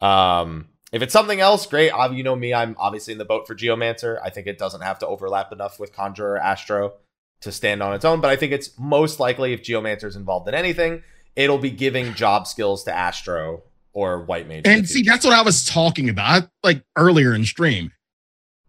[0.00, 1.90] Um, if it's something else, great.
[2.12, 4.20] You know me, I'm obviously in the boat for Geomancer.
[4.22, 6.92] I think it doesn't have to overlap enough with Conjurer Astro
[7.40, 10.54] to stand on its own, but I think it's most likely if Geomancer's involved in
[10.54, 11.02] anything,
[11.34, 14.62] it'll be giving job skills to Astro or White Mage.
[14.66, 17.92] And see, that's what I was talking about, like earlier in stream.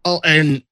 [0.04, 0.62] Oh, and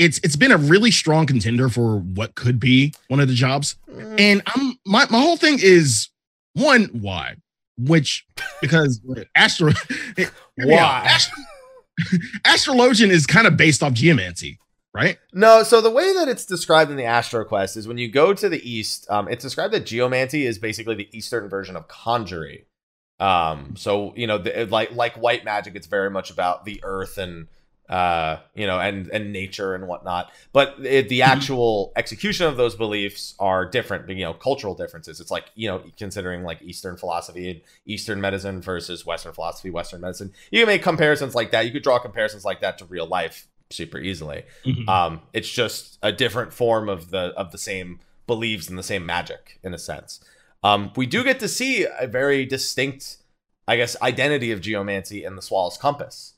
[0.00, 3.76] it's it's been a really strong contender for what could be one of the jobs.
[3.88, 6.08] Mm, And I'm my my whole thing is
[6.54, 7.36] one why,
[7.78, 8.26] which
[8.60, 9.00] because
[9.36, 9.72] Astro.
[10.56, 10.74] Why?
[10.76, 11.44] Astro-
[12.44, 14.58] Astrologian is kind of based off geomancy,
[14.94, 15.18] right?
[15.32, 18.32] No, so the way that it's described in the Astro Quest is when you go
[18.34, 22.66] to the east, um, it's described that Geomancy is basically the eastern version of Conjury.
[23.18, 27.18] Um, so you know, the, like like white magic, it's very much about the earth
[27.18, 27.48] and
[27.90, 30.30] uh, you know, and and nature and whatnot.
[30.52, 34.08] But it, the actual execution of those beliefs are different.
[34.08, 35.20] You know, cultural differences.
[35.20, 40.00] It's like you know, considering like Eastern philosophy and Eastern medicine versus Western philosophy, Western
[40.00, 40.32] medicine.
[40.52, 41.66] You can make comparisons like that.
[41.66, 44.44] You could draw comparisons like that to real life super easily.
[44.88, 47.98] Um, it's just a different form of the of the same
[48.28, 50.20] beliefs and the same magic in a sense.
[50.62, 53.16] Um, we do get to see a very distinct,
[53.66, 56.29] I guess, identity of geomancy in the Swallow's Compass.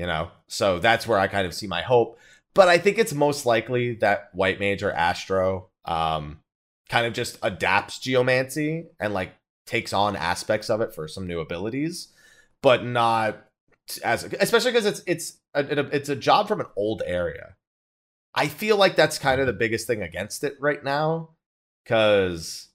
[0.00, 2.18] You know, so that's where I kind of see my hope.
[2.54, 6.40] But I think it's most likely that White Mage or Astro um,
[6.88, 9.34] kind of just adapts geomancy and like
[9.66, 12.08] takes on aspects of it for some new abilities,
[12.62, 13.44] but not
[14.02, 17.56] as especially because it's it's a, it's a job from an old area.
[18.34, 21.32] I feel like that's kind of the biggest thing against it right now
[21.84, 22.68] because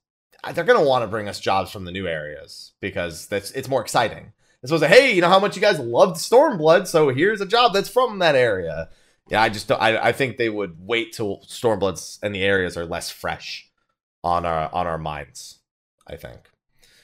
[0.54, 3.68] they're going to want to bring us jobs from the new areas because that's it's
[3.68, 4.32] more exciting.
[4.66, 7.72] It's supposed hey, you know how much you guys loved Stormblood, so here's a job
[7.72, 8.90] that's from that area.
[9.30, 12.84] Yeah, I just I I think they would wait till Stormbloods and the areas are
[12.84, 13.70] less fresh
[14.24, 15.60] on our on our minds.
[16.08, 16.50] I think.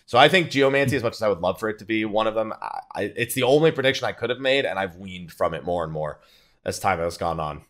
[0.07, 2.25] So I think Geomancy, as much as I would love for it to be one
[2.25, 5.31] of them, I, I, it's the only prediction I could have made, and I've weaned
[5.31, 6.19] from it more and more
[6.65, 7.61] as time has gone on.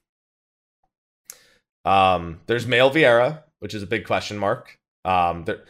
[1.84, 4.80] Um, there's Male Viera, which is a big question mark.
[5.04, 5.64] Um, there,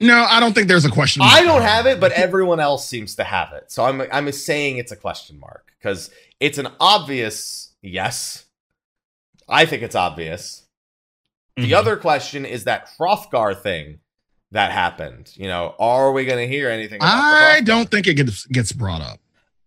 [0.00, 1.22] No, I don't think there's a question.
[1.24, 3.70] I don't have it, but everyone else seems to have it.
[3.70, 8.46] So I'm I'm saying it's a question mark because it's an obvious yes.
[9.48, 10.62] I think it's obvious.
[11.56, 11.76] The Mhm.
[11.76, 13.98] other question is that Hrothgar thing
[14.52, 15.32] that happened.
[15.34, 16.96] You know, are we going to hear anything?
[16.96, 19.20] About I don't think it gets gets brought up.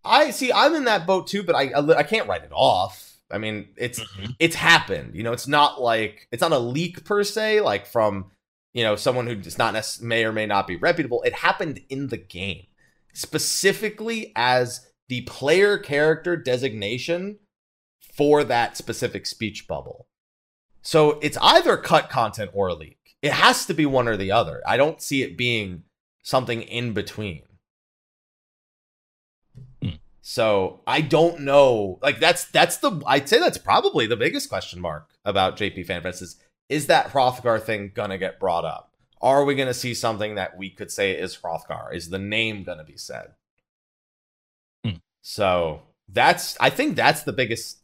[0.04, 0.52] I see.
[0.52, 3.12] I'm in that boat too, but I I can't write it off.
[3.30, 4.02] I mean, it's
[4.40, 5.16] it's happened.
[5.16, 8.32] You know, it's not like it's not a leak per se, like from
[8.74, 11.22] you know someone who does not may or may not be reputable.
[11.24, 12.66] It happened in the game,
[13.14, 17.40] specifically as the player character designation
[18.00, 20.08] for that specific speech bubble.
[20.82, 23.16] So it's either cut content or a leak.
[23.22, 24.62] It has to be one or the other.
[24.68, 25.84] I don't see it being
[26.24, 27.44] something in between.
[29.82, 29.90] Hmm.
[30.22, 32.00] So I don't know.
[32.02, 36.22] Like that's that's the I'd say that's probably the biggest question mark about JP FanFest
[36.22, 36.36] is
[36.70, 38.92] is that Hrothgar thing gonna get brought up?
[39.22, 41.94] Are we gonna see something that we could say is Hrothgar?
[41.94, 43.34] Is the name gonna be said?
[44.84, 44.98] Hmm.
[45.22, 47.80] So that's I think that's the biggest,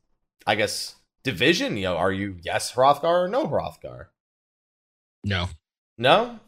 [0.46, 1.78] I guess, division.
[1.78, 4.08] You know, are you yes Hrothgar or no Hrothgar?
[5.24, 5.50] No.
[5.98, 6.40] No?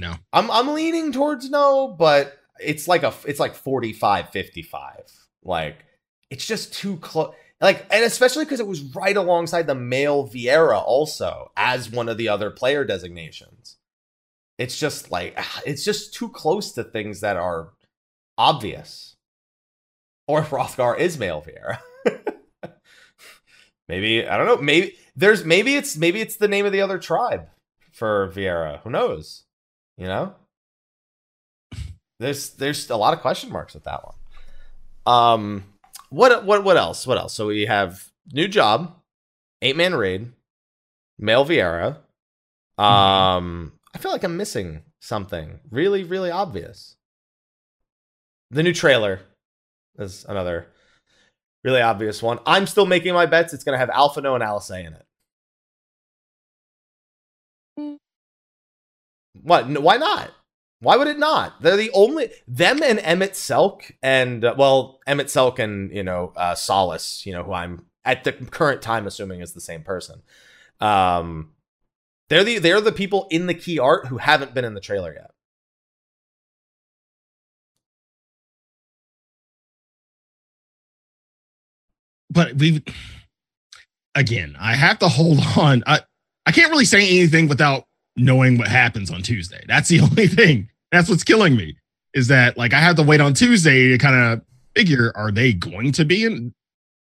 [0.00, 0.14] No.
[0.32, 4.94] I'm I'm leaning towards no, but it's like a it's like 45 55.
[5.42, 5.84] Like
[6.30, 7.34] it's just too close.
[7.64, 12.18] Like and especially because it was right alongside the male Viera also as one of
[12.18, 13.76] the other player designations.
[14.58, 17.70] It's just like it's just too close to things that are
[18.36, 19.16] obvious.
[20.28, 21.78] Or Hrothgar is male Viera.
[23.88, 24.58] maybe I don't know.
[24.58, 27.48] Maybe there's maybe it's maybe it's the name of the other tribe
[27.92, 28.80] for Viera.
[28.82, 29.44] Who knows?
[29.96, 30.34] You know?
[32.20, 34.14] There's there's a lot of question marks with that one.
[35.06, 35.73] Um
[36.14, 37.06] what what what else?
[37.06, 37.34] What else?
[37.34, 38.94] So we have new job,
[39.62, 40.32] eight man raid,
[41.18, 41.98] male Viera.
[42.78, 46.96] Um I feel like I'm missing something really, really obvious.
[48.50, 49.20] The new trailer
[49.98, 50.66] is another
[51.64, 52.38] really obvious one.
[52.46, 53.52] I'm still making my bets.
[53.52, 55.06] It's going to have Alphinaud and Alisaie in it.
[59.42, 59.66] What?
[59.80, 60.30] Why not?
[60.84, 61.60] Why would it not?
[61.60, 67.26] They're the only them and Emet-Selch and uh, well Emet-Selch and you know uh, Solus,
[67.26, 70.22] you know who I'm at the current time assuming is the same person.
[70.80, 71.52] Um,
[72.28, 75.14] they're the they're the people in the key art who haven't been in the trailer
[75.14, 75.30] yet.
[82.30, 82.82] But we
[84.14, 85.82] again, I have to hold on.
[85.86, 86.00] I
[86.46, 89.64] I can't really say anything without knowing what happens on Tuesday.
[89.66, 90.68] That's the only thing.
[90.94, 91.76] That's what's killing me.
[92.14, 94.42] Is that like I have to wait on Tuesday to kind of
[94.74, 96.54] figure are they going to be in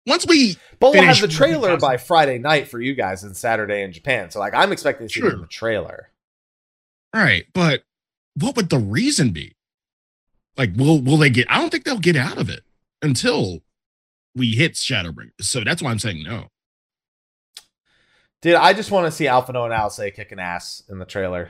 [0.08, 3.82] once we But we'll have the trailer by Friday night for you guys and Saturday
[3.84, 4.32] in Japan.
[4.32, 6.10] So like I'm expecting to see the trailer.
[7.14, 7.84] Right, but
[8.36, 9.56] what would the reason be?
[10.58, 11.52] Like, will will they get?
[11.52, 12.62] I don't think they'll get out of it
[13.02, 13.62] until
[14.36, 15.42] we hit Shadowbringers.
[15.42, 16.48] So that's why I'm saying no.
[18.42, 21.50] Dude, I just want to see Alphinaud and Alisaie kicking ass in the trailer.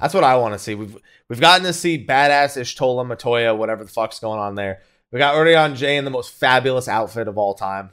[0.00, 0.74] That's what I want to see.
[0.74, 0.96] We've
[1.28, 4.80] we've gotten to see badass Y'shtola Matoya, whatever the fuck's going on there.
[5.12, 7.90] We got Urianger in the most fabulous outfit of all time,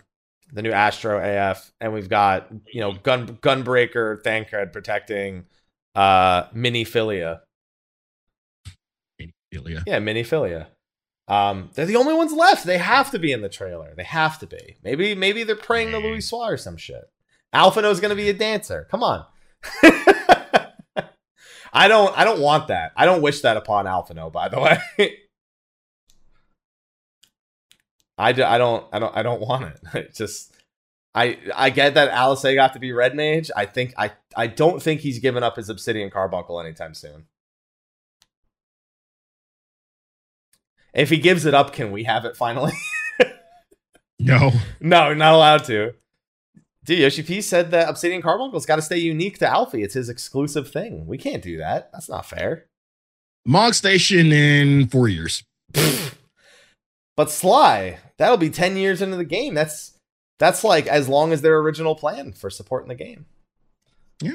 [0.54, 5.46] the new Astro AF, and we've got you know gun Gunbreaker Thancred protecting
[5.96, 7.42] uh Minfilia.
[9.52, 9.84] Ilya.
[9.88, 10.68] Yeah, Minfilia.
[11.28, 12.66] Um, they're the only ones left.
[12.66, 13.94] They have to be in the trailer.
[13.96, 14.78] They have to be.
[14.84, 17.04] Maybe maybe they're praying to Louisoix or some shit.
[17.54, 18.88] Alphinaud's gonna be a dancer.
[18.90, 19.26] Come on.
[21.72, 22.92] I don't I don't want that.
[22.96, 24.78] I don't wish that upon Alphinaud, by the way.
[28.18, 29.80] I, do, I don't I don't I don't want it.
[29.96, 30.54] It just
[31.16, 33.50] I I get that Alisaie got to be red mage.
[33.56, 37.26] I think I I don't think he's giving up his obsidian carbuncle anytime soon.
[40.94, 42.74] If he gives it up, can we have it finally?
[44.20, 44.52] No,
[44.82, 45.94] no, not allowed to.
[46.90, 49.84] Dude, Yoshi P said that Obsidian Carbuncle's got to stay unique to Alfie.
[49.84, 51.06] It's his exclusive thing.
[51.06, 51.92] We can't do that.
[51.94, 52.66] That's not fair.
[53.46, 55.44] Mog Station in four years.
[57.16, 59.54] But Sly, that'll be 10 years into the game.
[59.54, 59.92] That's
[60.40, 63.26] that's like as long as their original plan for supporting the game.
[64.22, 64.32] Yeah.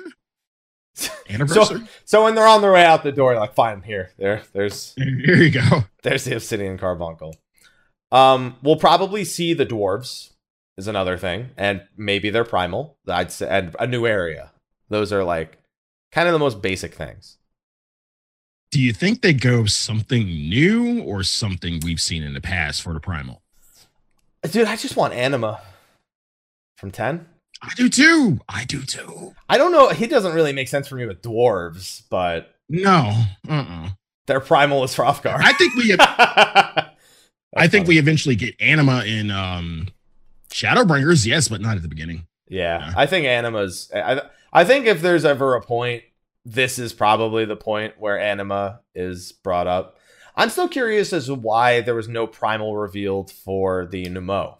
[1.30, 1.80] Anniversary.
[2.04, 5.42] So when they're on their way out the door, like, fine, here, there, there's Here
[5.42, 5.84] you go.
[6.02, 7.34] there's the Obsidian Carbuncle.
[8.12, 10.33] Um, we'll probably see the dwarves
[10.76, 12.96] is another thing, and maybe they're primal.
[13.08, 14.50] I'd say and a new area.
[14.88, 15.58] Those are like
[16.12, 17.38] kind of the most basic things.
[18.70, 22.92] Do you think they go something new or something we've seen in the past for
[22.92, 23.42] the primal?
[24.50, 25.60] Dude, I just want anima
[26.76, 27.24] from 10.
[27.62, 28.40] I do too.
[28.48, 29.34] I do too.
[29.48, 29.90] I don't know.
[29.90, 33.22] He doesn't really make sense for me with dwarves, but No.
[33.48, 33.90] Uh-uh.
[34.26, 35.36] their primal is Hrothgar.
[35.40, 35.94] I think we
[37.56, 39.88] I think we eventually get anima in um
[40.54, 42.28] Shadowbringers, yes, but not at the beginning.
[42.48, 42.94] Yeah, Yeah.
[42.96, 43.90] I think Anima's.
[43.92, 46.04] I I think if there's ever a point,
[46.44, 49.98] this is probably the point where Anima is brought up.
[50.36, 54.50] I'm still curious as to why there was no primal revealed for the Nu Mou.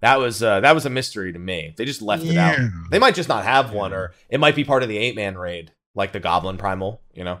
[0.00, 1.74] That was uh, that was a mystery to me.
[1.76, 2.58] They just left it out.
[2.90, 5.36] They might just not have one, or it might be part of the eight man
[5.36, 7.00] raid, like the Goblin Primal.
[7.12, 7.40] You know.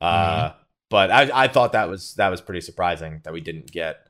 [0.00, 0.52] Uh,
[0.90, 4.08] but I I thought that was that was pretty surprising that we didn't get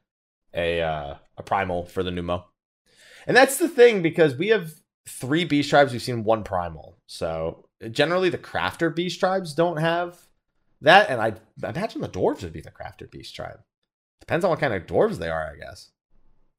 [0.55, 2.41] a uh, a primal for the Nu Mou.
[3.29, 4.73] And that's the thing because we have
[5.07, 5.93] three beast tribes.
[5.93, 6.97] We've seen one primal.
[7.07, 10.19] So generally, the crafter beast tribes don't have
[10.81, 11.11] that.
[11.11, 13.61] And I imagine the dwarves would be the crafter beast tribe.
[14.21, 15.91] Depends on what kind of dwarves they are, I guess.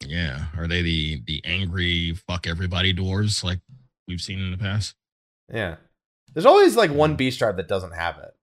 [0.06, 0.46] Yeah.
[0.56, 3.60] Are they the the angry fuck everybody dwarves like
[4.08, 4.96] we've seen in the past?
[5.52, 5.78] Yeah.
[6.34, 8.36] There's always like one beast tribe that doesn't have it.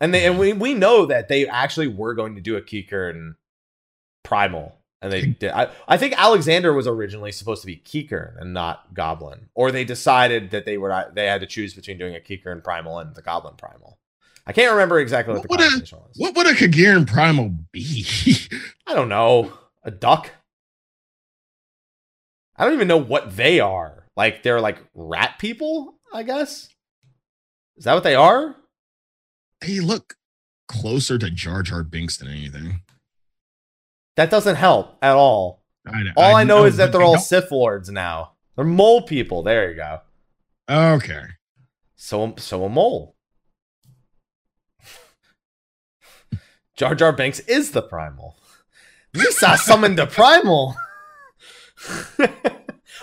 [0.00, 3.36] And they and we, we know that they actually were going to do a Qiqirn
[4.24, 4.77] Primal.
[5.00, 5.52] And they did.
[5.52, 9.84] I, I think Alexander was originally supposed to be Qiqirn and not Goblin, or they
[9.84, 13.22] decided that they were they had to choose between doing a Qiqirn Primal and the
[13.22, 13.98] Goblin Primal.
[14.46, 16.14] I can't remember exactly what, What the would a- conversation was.
[16.16, 18.04] What would a Kagiran Primal be?
[18.86, 19.52] I don't know.
[19.84, 20.30] A duck?
[22.56, 24.06] I don't even know what they are.
[24.16, 26.68] Like they're like rat people, I guess.
[27.76, 28.56] Is that what they are?
[29.60, 30.14] they look
[30.68, 32.80] closer to Jar Jar Binks than anything.
[34.18, 35.62] That doesn't help at all.
[35.86, 38.32] I, All I, know, is that they're all Sith lords now.
[38.56, 39.44] They're mole people.
[39.44, 40.00] There you go.
[40.68, 41.22] okay.
[41.94, 43.14] So so a mole.
[46.74, 48.36] Jar Jar Banks is the primal.
[49.14, 50.74] Lisa summoned the primal.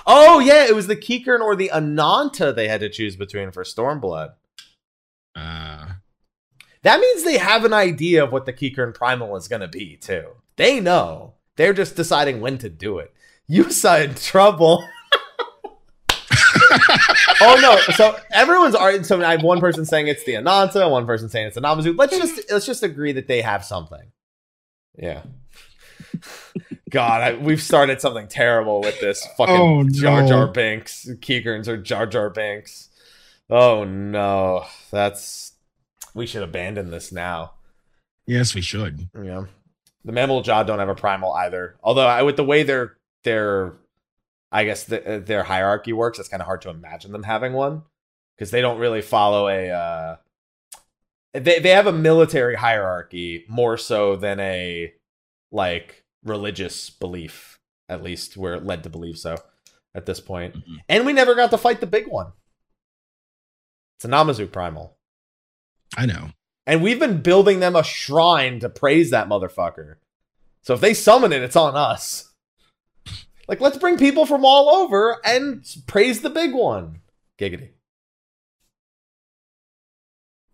[0.05, 3.63] oh yeah, it was the Qiqirn or the Ananta they had to choose between for
[3.63, 4.33] Stormblood.
[5.33, 5.93] Uh,
[6.83, 9.95] That means they have an idea of what the Qiqirn Primal is going to be,
[9.95, 10.35] too.
[10.57, 11.33] They know.
[11.57, 13.13] They're just deciding when to do it.
[13.49, 14.83] Yusa in trouble.
[17.41, 17.77] oh no!
[17.95, 19.03] So everyone's arguing.
[19.03, 21.97] So I have one person saying it's the Ananta, one person saying it's the Namazu.
[21.97, 24.11] Let's just let's just agree that they have something.
[24.97, 25.23] Yeah.
[26.89, 29.89] God, I, we've started something terrible with this fucking Oh, no.
[29.89, 31.07] Jar Jar Banks.
[31.19, 32.89] Qiqirns or Jar Jar Banks.
[33.49, 35.53] Oh no, that's
[36.13, 37.53] we should abandon this now.
[38.25, 39.09] yes, we should.
[39.21, 39.45] Yeah,
[40.05, 41.75] the Mamool Ja don't have a primal either.
[41.83, 43.73] Although I, with the way their their,
[44.51, 47.81] I guess the, their hierarchy works, it's kind of hard to imagine them having one
[48.37, 49.69] because they don't really follow a.
[49.71, 50.15] Uh,
[51.33, 54.93] they they have a military hierarchy more so than a
[55.51, 57.59] like religious belief.
[57.89, 59.37] At least we're led to believe so
[59.93, 60.55] at this point.
[60.55, 60.77] Mhm.
[60.87, 62.31] And we never got to fight the big one.
[63.97, 64.97] It's a Namazu primal.
[65.97, 66.29] I know.
[66.67, 69.95] And we've been building them a shrine to praise that motherfucker.
[70.61, 72.31] So if they summon it, it's on us.
[73.47, 77.01] Like, let's bring people from all over and praise the big one.
[77.37, 77.69] Giggity.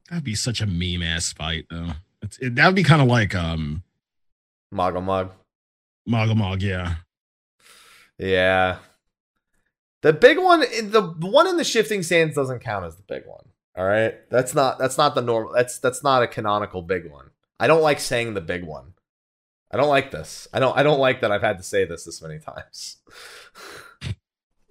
[0.09, 1.91] That'd be such a meme ass fight, though.
[2.22, 3.84] It's, it, that'd be kind of like um
[4.74, 5.32] Moggle Mog.
[6.07, 6.95] Moggle Mog, yeah.
[8.18, 8.80] Yeah.
[10.01, 13.45] The big one, the one in the shifting sands doesn't count as the big one.
[13.76, 15.53] All right, that's not that's not the normal.
[15.53, 17.32] That's that's not a canonical big one.
[17.59, 18.93] I don't like saying the big one.
[19.72, 20.47] I don't like this.
[20.53, 22.97] I don't I don't like that I've had to say this this many times.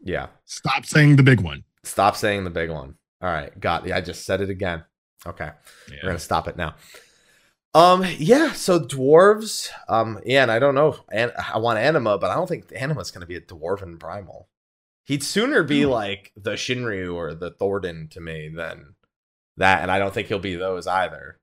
[0.03, 0.27] yeah.
[0.45, 1.65] Stop saying the big one.
[1.83, 2.97] Stop saying the big one.
[3.23, 4.85] All right, got yeah, I just said it again.
[5.27, 5.51] Okay.
[5.91, 6.75] We're gonna stop it now.
[7.73, 10.97] Um, yeah, so dwarves, um, yeah, and I don't know.
[11.13, 14.49] And I want anima, but I don't think anima's gonna be a dwarven primal.
[15.07, 15.91] He'd sooner be No.
[15.91, 18.95] like the Shinryu or the Thordan to me than
[19.57, 21.39] that, and I don't think he'll be those either.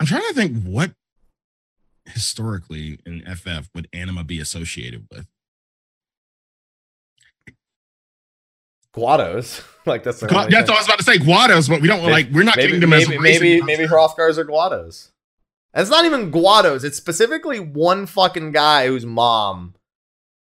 [0.00, 0.92] I'm trying to think what
[2.06, 5.26] historically in FF would anima be associated with.
[8.94, 11.16] Guados, like that's the Gu- That's what I was about to say.
[11.18, 12.28] Guados, but we don't Maybe- like.
[12.30, 13.84] We're not maybe getting them as maybe a race maybe maybe.
[13.86, 15.10] Hrothgars are Guados.
[15.74, 16.84] And it's not even Guados.
[16.84, 19.74] It's specifically one fucking guy whose mom,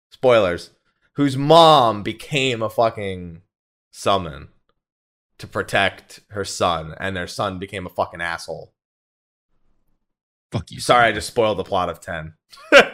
[0.10, 0.72] spoilers,
[1.14, 3.42] whose mom became a fucking
[3.92, 4.50] summon
[5.38, 8.74] to protect her son, and their son became a fucking asshole.
[10.52, 10.80] Fuck you.
[10.80, 12.34] Sorry, I just spoiled the plot of ten.
[12.74, 12.92] oh,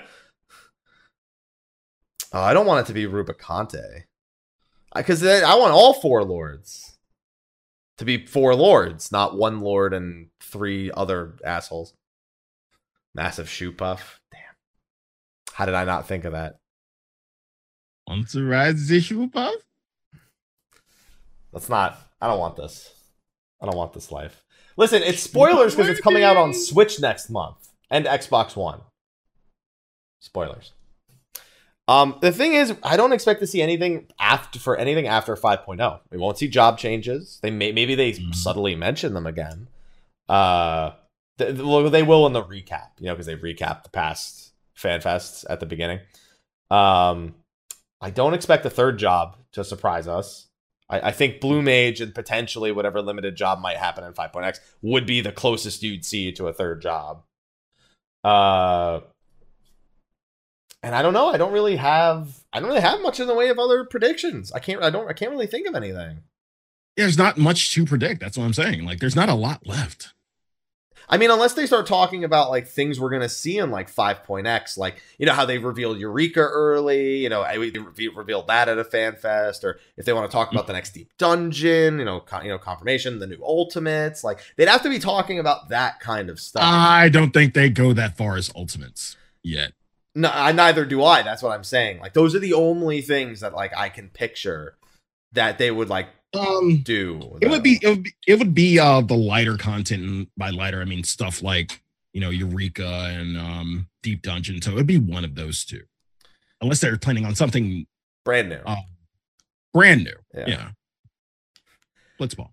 [2.33, 4.03] I don't want it to be Rubicante,
[4.95, 6.97] because I want all four lords
[7.97, 11.93] to be four lords, not one lord and three other assholes.
[13.17, 14.21] Massive shoe puff.
[14.31, 14.41] Damn.
[15.53, 16.55] How did I not think of that?
[18.07, 19.55] Once a rise issue above.
[21.51, 21.97] That's not.
[22.21, 22.93] I don't want this.
[23.59, 24.43] I don't want this life.
[24.77, 28.81] Listen, it's spoilers because it's coming out on Switch next month and Xbox One.
[30.21, 30.73] Spoilers.
[31.87, 35.99] Um, the thing is, I don't expect to see anything after for anything after 5.0.
[36.11, 37.39] We won't see job changes.
[37.41, 38.35] They may maybe they Mhm.
[38.35, 39.69] subtly mention them again.
[40.29, 40.91] Uh,
[41.37, 44.51] th- th- well, they will in the recap, you know, because they recap the past
[44.75, 45.99] fan fests at the beginning.
[46.69, 47.35] Um,
[48.01, 50.47] I don't expect a third job to surprise us.
[50.89, 55.05] I, I think Blue Mage and potentially whatever limited job might happen in 5.x would
[55.05, 57.23] be the closest you'd see to a third job.
[58.23, 59.01] Uh,
[60.83, 61.27] and I don't know.
[61.27, 62.39] I don't really have.
[62.53, 64.51] I don't really have much in the way of other predictions.
[64.51, 64.81] I can't.
[64.81, 65.09] I don't.
[65.09, 66.19] I can't really think of anything.
[66.95, 68.21] There's not much to predict.
[68.21, 68.85] That's what I'm saying.
[68.85, 70.13] Like, there's not a lot left.
[71.09, 74.77] I mean, unless they start talking about like things we're gonna see in like 5.x,
[74.77, 77.71] like you know how they revealed Eureka early, you know, I- we
[78.13, 80.91] revealed that at a fan fest, or if they want to talk about the next
[80.93, 84.89] deep dungeon, you know, con- you know, confirmation, the new ultimates, like they'd have to
[84.89, 86.63] be talking about that kind of stuff.
[86.65, 89.71] I don't think they go that far as ultimates yet.
[90.13, 91.21] no, I, neither do I.
[91.21, 91.99] That's what I'm saying.
[91.99, 94.75] Like those are the only things that like I can picture
[95.33, 97.37] that they would like Um, do.
[97.41, 100.49] it would be it would be, it would be uh the lighter content, and by
[100.49, 101.81] lighter I mean stuff like
[102.13, 104.61] you know Eureka and um Deep Dungeon.
[104.61, 105.83] So it'd be one of those two,
[106.61, 107.87] unless they're planning on something
[108.25, 108.59] brand new.
[108.65, 108.75] uh,
[109.73, 110.15] brand new.
[110.35, 110.45] Yeah.
[110.47, 110.69] Yeah.
[112.19, 112.49] Blitzball.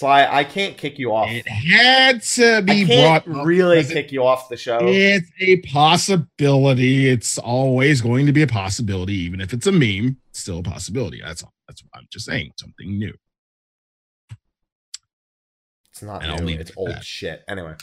[0.00, 1.28] Sly, I can't kick you off.
[1.30, 4.78] It had to be brought really because it- kick you off the show.
[4.80, 7.06] It's a possibility.
[7.06, 10.16] It's always going to be a possibility, even if it's a meme.
[10.30, 11.20] It's still a possibility.
[11.22, 11.52] That's all.
[11.68, 12.52] That's what I'm just saying.
[12.58, 13.12] Something new.
[15.92, 16.54] It's not And new.
[16.54, 17.04] It's it old that.
[17.04, 17.44] shit.
[17.46, 17.74] Anyway.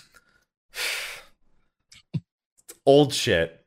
[0.73, 3.63] it's old shit.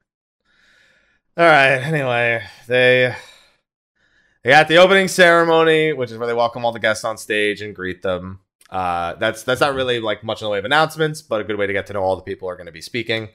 [1.36, 1.76] All right.
[1.76, 3.14] Anyway, they
[4.42, 7.60] they got the opening ceremony, which is where they welcome all the guests on stage
[7.60, 8.40] and greet them.
[8.70, 11.58] Uh, that's that's not really like much in the way of announcements, but a good
[11.58, 13.28] way to get to know all the people who are going to be speaking.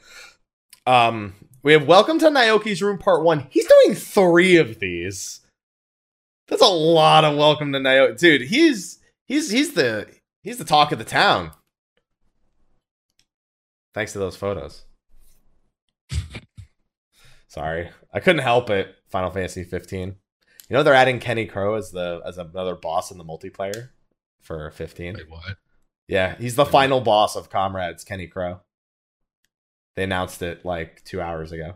[0.88, 3.48] Um, we have Welcome to Naoki's Room Part One.
[3.50, 5.42] He's doing three of these.
[6.48, 8.42] That's a lot of Welcome to Naoki, dude.
[8.44, 10.08] He's he's he's the
[10.42, 11.52] he's the talk of the town.
[13.94, 14.86] Thanks to those photos.
[17.48, 18.96] Sorry, I couldn't help it.
[19.10, 20.16] Final Fantasy 15.
[20.70, 23.90] You know they're adding Kenny Crow as the as another boss in the multiplayer
[24.42, 25.14] for 15.
[25.16, 25.58] Wait, what?
[26.08, 28.62] Yeah, he's the final boss of Comrades, Kenny Crow.
[29.96, 31.76] They announced it like two hours ago.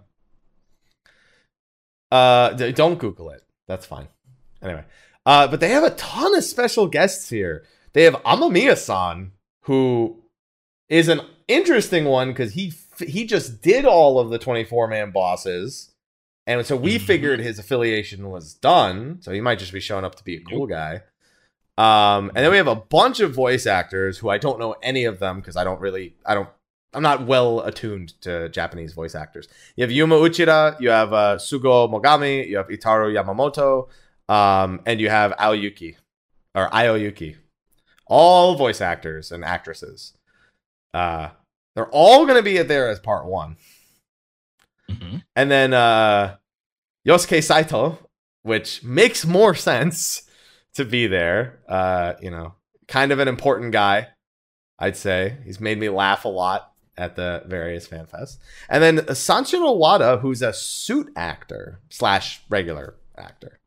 [2.12, 3.44] Uh, d- don't Google it.
[3.68, 4.08] That's fine.
[4.62, 4.84] Anyway,
[5.26, 7.64] uh, but they have a ton of special guests here.
[7.94, 9.32] They have Amamiya-san,
[9.62, 10.24] who
[10.90, 12.70] is an interesting one because he
[13.00, 15.92] f- he just did all of the 24 man bosses,
[16.50, 17.02] and so we Mhm.
[17.02, 19.18] figured his affiliation was done.
[19.22, 21.04] So he might just be showing up to be a cool guy.
[21.78, 25.06] Um, and then we have a bunch of voice actors who I don't know any
[25.06, 26.50] of them because I don't really, I don't,
[26.94, 29.48] I'm not well attuned to Japanese voice actors.
[29.76, 33.88] You have Yuma Uchida, you have uh, Sugo Mogami, you have Itaru Yamamoto,
[34.34, 35.96] um, and you have Aoyuki
[36.56, 37.38] or Aoyuki.
[38.08, 40.14] All voice actors and actresses.
[40.96, 41.30] Uh,
[41.76, 43.56] they're all going to be there as part one.
[44.90, 45.24] Mhm.
[45.36, 46.38] And then uh
[47.08, 47.98] Yosuke Saito,
[48.44, 50.24] which makes more sense
[50.76, 51.60] to be there.
[51.68, 52.56] Uh, you know,
[52.88, 54.08] kind of an important guy,
[54.78, 55.38] I'd say.
[55.46, 58.38] He's made me laugh a lot at the various fan fests.
[58.68, 63.60] And then Sanchiro Wada, who's a suit actor slash regular actor.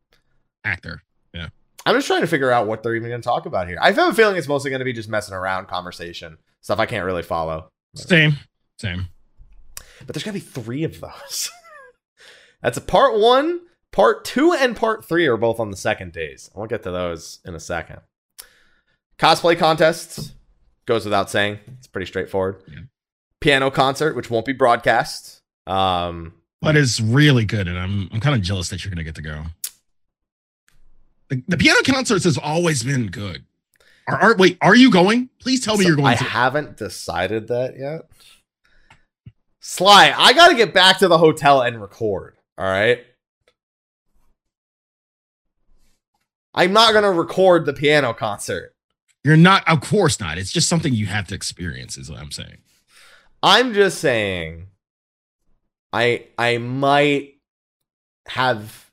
[0.63, 1.01] Actor.
[1.33, 1.47] Yeah.
[1.85, 3.77] I'm just trying to figure out what they're even going to talk about here.
[3.81, 6.85] I have a feeling it's mostly going to be just messing around, conversation, stuff I
[6.85, 7.69] can't really follow.
[7.95, 8.37] Same.
[8.79, 9.07] Same.
[10.05, 11.49] But there's gonna be three of those.
[12.61, 16.49] That's a part one, part two, and part three are both on the second days.
[16.55, 17.99] I'll get to those in a second.
[19.19, 20.33] Cosplay contests
[20.85, 21.59] goes without saying.
[21.77, 22.61] It's pretty straightforward.
[22.67, 22.79] Yeah.
[23.39, 25.41] Piano concert, which won't be broadcast.
[25.67, 29.15] Um, But it's really good, and I'm I'm kind of jealous that you're gonna get
[29.15, 29.43] to go.
[31.29, 33.45] The, the piano concerts has always been good.
[34.07, 35.29] Are, are wait, are you going?
[35.39, 36.23] Please tell me so you're going I to.
[36.23, 38.01] haven't decided that yet.
[39.65, 42.35] Sly, I got to get back to the hotel and record.
[42.57, 42.99] All right.
[46.53, 48.75] I'm not gonna record the piano concert.
[49.23, 50.37] You're not, of course not.
[50.37, 52.57] It's just something you have to experience, is what I'm saying.
[53.41, 54.67] I'm just saying
[55.93, 57.35] I I might
[58.27, 58.91] have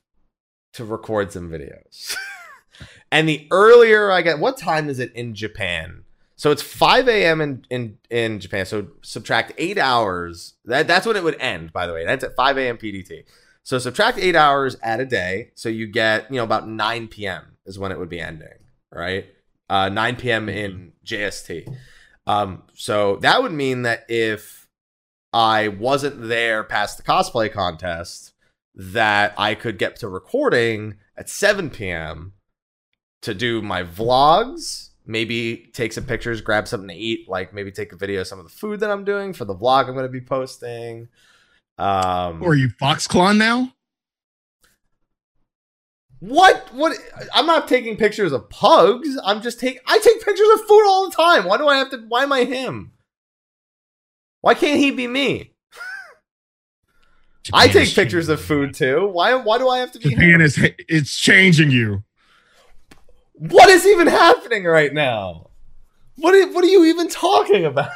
[0.73, 2.15] to record some videos.
[3.11, 6.00] and the earlier I get what time is it in Japan?
[6.41, 7.39] So it's 5 a.m.
[7.39, 8.65] in, in in Japan.
[8.65, 10.55] So subtract eight hours.
[10.65, 12.03] That that's when it would end, by the way.
[12.03, 12.77] That's at 5 a.m.
[12.79, 13.25] PDT.
[13.61, 15.51] So subtract eight hours at a day.
[15.53, 17.57] So you get, you know, about 9 p.m.
[17.67, 18.57] is when it would be ending,
[18.91, 19.27] right?
[19.69, 20.49] Uh, 9 p.m.
[20.49, 21.71] in JST.
[22.25, 24.67] Um, so that would mean that if
[25.31, 28.33] I wasn't there past the cosplay contest,
[28.73, 32.33] that I could get to recording at 7 p.m.
[33.21, 37.91] to do my vlogs, maybe take some pictures, grab something to eat, like maybe take
[37.91, 40.05] a video of some of the food that I'm doing for the vlog I'm going
[40.05, 41.09] to be posting.
[41.77, 43.73] Um, Or are you Foxclaw now?
[46.19, 46.69] What?
[46.73, 46.95] What?
[47.33, 49.17] I'm not taking pictures of pugs.
[49.23, 49.81] I'm just taking.
[49.87, 51.45] I take pictures of food all the time.
[51.45, 51.97] Why do I have to?
[52.07, 52.91] Why am I him?
[54.41, 55.55] Why can't he be me?
[57.53, 59.07] I take pictures of food too.
[59.07, 59.33] Why?
[59.33, 60.41] Why do I have to be Japan him?
[60.41, 62.03] is it's changing you.
[63.41, 65.47] What is even happening right now?
[66.17, 67.89] What are, what are you even talking about?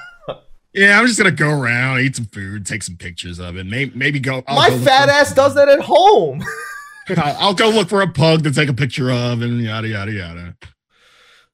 [0.74, 3.66] Yeah, I'm just gonna go around, eat some food, take some pictures of it.
[3.66, 4.44] Maybe, maybe go.
[4.48, 6.44] I'll My go fat ass does that at home.
[7.18, 10.58] I'll go look for a pug to take a picture of, and yada yada yada.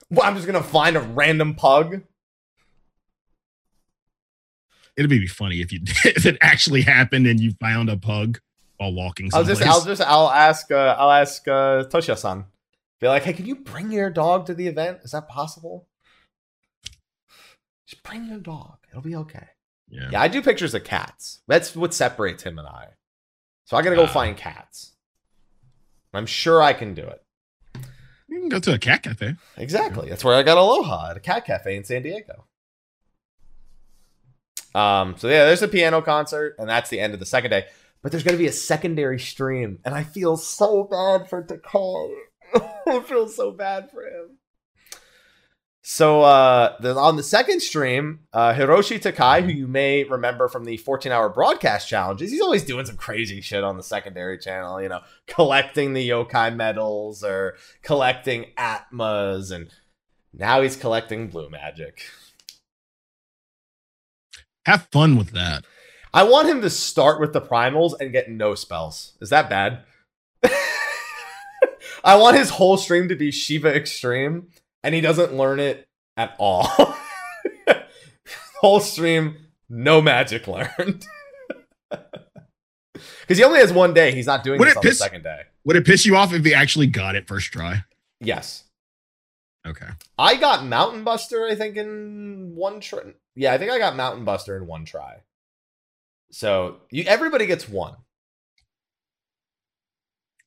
[0.10, 2.02] Well, I'm just gonna find a random pug.
[4.96, 8.40] It'd be funny if you if it actually happened and you found a pug
[8.78, 9.30] while walking.
[9.34, 12.46] I'll just, I'll just, I'll ask, uh, I'll ask uh, Tosha-san.
[13.02, 15.00] Be like, hey, can you bring your dog to the event?
[15.04, 15.88] Is that possible?
[17.88, 18.78] Just bring your dog.
[18.90, 19.48] It'll be okay.
[19.90, 20.10] yeah.
[20.12, 21.42] Yeah, I do pictures of cats.
[21.48, 22.90] That's what separates him and I.
[23.66, 24.08] So I gotta go Ah.
[24.08, 24.94] find cats.
[26.14, 27.24] I'm sure I can do it.
[28.28, 29.36] You can go to a cat cafe.
[29.58, 30.08] Exactly.
[30.10, 32.46] That's where I got Aloha at a cat cafe in San Diego.
[34.74, 37.66] Um, so yeah, there's a piano concert, and that's the end of the second day.
[38.02, 42.14] But there's gonna be a secondary stream, and I feel so bad for Takai.
[42.88, 44.38] I feel so bad for him.
[45.84, 50.66] So uh the, on the second stream, uh Hiroshi Takai, who you may remember from
[50.66, 54.90] the 14-hour broadcast challenges, he's always doing some crazy shit on the secondary channel, you
[54.90, 59.70] know, collecting the yokai medals or collecting Atmas, and
[60.34, 62.04] now he's collecting blue magic.
[64.66, 65.66] Have fun with that.
[66.14, 69.14] I want him to start with the primals and get no spells.
[69.22, 69.84] Is that bad?
[72.04, 74.48] I want his whole stream to be Shiva Extreme,
[74.84, 75.88] and he doesn't learn it
[76.18, 76.68] at all.
[78.62, 79.38] whole stream,
[79.70, 81.06] no magic learned.
[83.22, 84.12] Because he only has one day.
[84.12, 85.44] He's not doing Would this it on the second day.
[85.64, 87.86] Would it piss you off if he actually got it first try?
[88.20, 88.66] Yes.
[89.66, 89.88] Okay.
[90.18, 93.14] I got Mountain Buster, I think, in one try.
[93.36, 95.22] Yeah, I think I got Mountain Buster in one try.
[96.32, 97.96] So you, everybody gets one.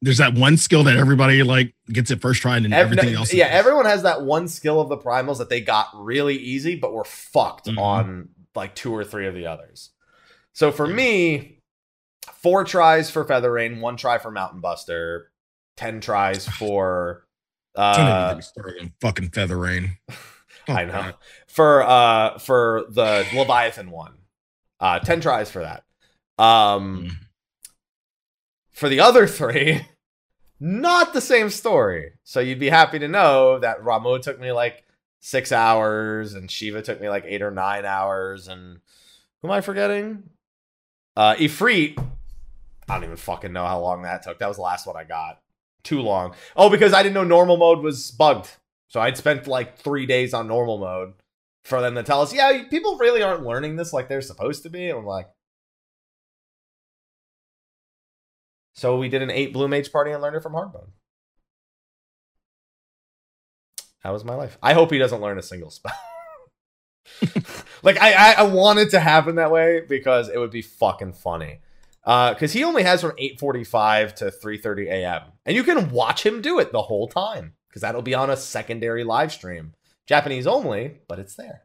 [0.05, 3.15] There's that one skill that everybody like gets it first try, and then Ev- everything
[3.15, 3.33] else.
[3.33, 6.93] yeah, everyone has that one skill of the primals that they got really easy, but
[6.93, 7.79] were fucked Mhm.
[7.79, 9.91] on like two or three of the others.
[10.53, 11.61] So for me,
[12.43, 15.31] four tries for Feather Rain, one try for Mountain Buster,
[15.77, 17.27] ten tries for
[17.75, 19.97] uh get me started on fucking feather rain.
[20.69, 21.13] I know.
[21.49, 24.15] For uh for the Leviathan one.
[24.81, 25.83] Uh 10 tries for that.
[26.39, 27.11] Um Mm.
[28.73, 29.87] for the other three,
[30.61, 32.13] not the same story.
[32.23, 34.85] So you'd be happy to know that Ramuh took me like
[35.21, 38.49] six hours and Shiva took me like eight or nine hours.
[38.49, 38.81] And
[39.43, 40.25] who am I forgetting?
[41.17, 41.99] Uh Ifrit.
[42.89, 44.39] I don't even fucking know how long that took.
[44.39, 45.41] That was the last one I got.
[45.83, 46.35] Too long.
[46.57, 48.51] Oh, because I didn't know normal mode was bugged.
[48.89, 51.15] So I'd spent like three days on normal mode
[51.65, 54.71] for them to tell us, yeah, people really aren't learning this like they're supposed to
[54.71, 54.89] be.
[54.89, 55.29] And I'm like,
[58.75, 60.91] so we did an eight blue mage party and learned it from hard mode.
[64.03, 64.59] That was my life.
[64.63, 65.93] I hope he doesn't learn a single spell.
[67.83, 71.15] like I, I, I want it to happen that way because it would be fucking
[71.15, 71.61] funny.
[72.05, 75.23] Uh, because he only has from 8:45 to 3:30 a.m.
[75.47, 78.37] and you can watch him do it the whole time because that'll be on a
[78.37, 79.73] secondary live stream,
[80.07, 81.63] Japanese only, but it's there.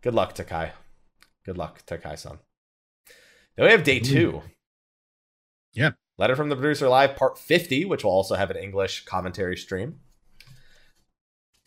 [0.00, 0.72] Good luck, Takai.
[1.44, 2.38] Good luck, Takai-san.
[3.56, 4.42] Then we have day two.
[5.74, 5.96] Yep.
[6.18, 10.00] Letter from the producer live, part 50, which will also have an English commentary stream.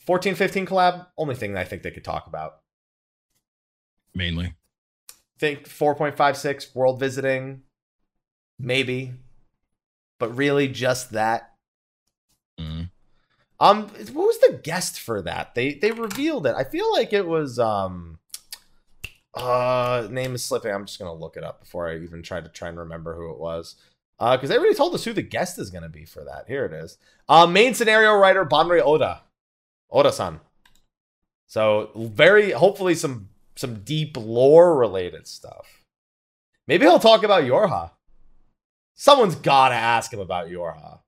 [0.05, 2.57] 1415 collab, only thing I think they could talk about.
[4.13, 4.53] Mainly.
[5.39, 7.61] Think 4.56 world visiting,
[8.59, 9.13] maybe,
[10.19, 11.53] but really just that.
[12.59, 12.91] Mm.
[13.59, 15.55] Um, what was the guest for that?
[15.55, 16.55] They they revealed it.
[16.55, 18.19] I feel like it was um,
[19.33, 20.71] uh, name is slipping.
[20.71, 23.31] I'm just gonna look it up before I even try to try and remember who
[23.31, 23.75] it was.
[24.19, 26.45] Uh, because they already told us who the guest is gonna be for that.
[26.47, 26.97] Here it is.
[27.27, 29.21] Uh, main scenario writer Banri Oda,
[29.91, 30.39] Oda-san.
[31.47, 35.83] So very hopefully some some deep lore related stuff.
[36.67, 37.91] Maybe he'll talk about Yorha.
[38.95, 40.99] Someone's gotta ask him about Yorha.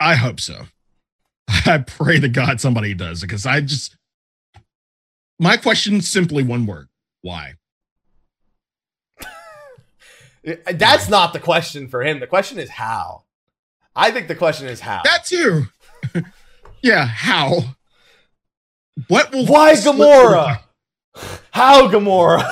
[0.00, 0.66] I hope so.
[1.48, 3.96] I pray to God somebody does because I just
[5.38, 6.88] my question simply one word.
[7.22, 7.54] Why?
[10.46, 12.20] Uh, that's not the question for him.
[12.20, 13.24] The question is how.
[13.94, 15.02] I think the question is how.
[15.04, 15.66] That too.
[16.82, 17.74] yeah, how?
[19.08, 20.60] What will Why Gamora?
[21.50, 22.48] How Gamora?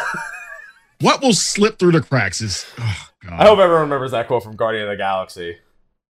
[1.01, 3.32] what will slip through the cracks is oh God.
[3.32, 5.59] I hope everyone remembers that quote from Guardian of the Galaxy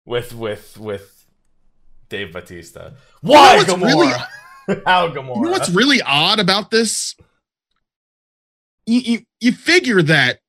[0.05, 1.25] with with with
[2.09, 2.91] Dave Batista.
[3.21, 4.27] Why what's Gamora?
[4.85, 5.35] how Gamora?
[5.35, 7.15] You know what's really odd about this?
[8.85, 10.39] You, you, you figure that,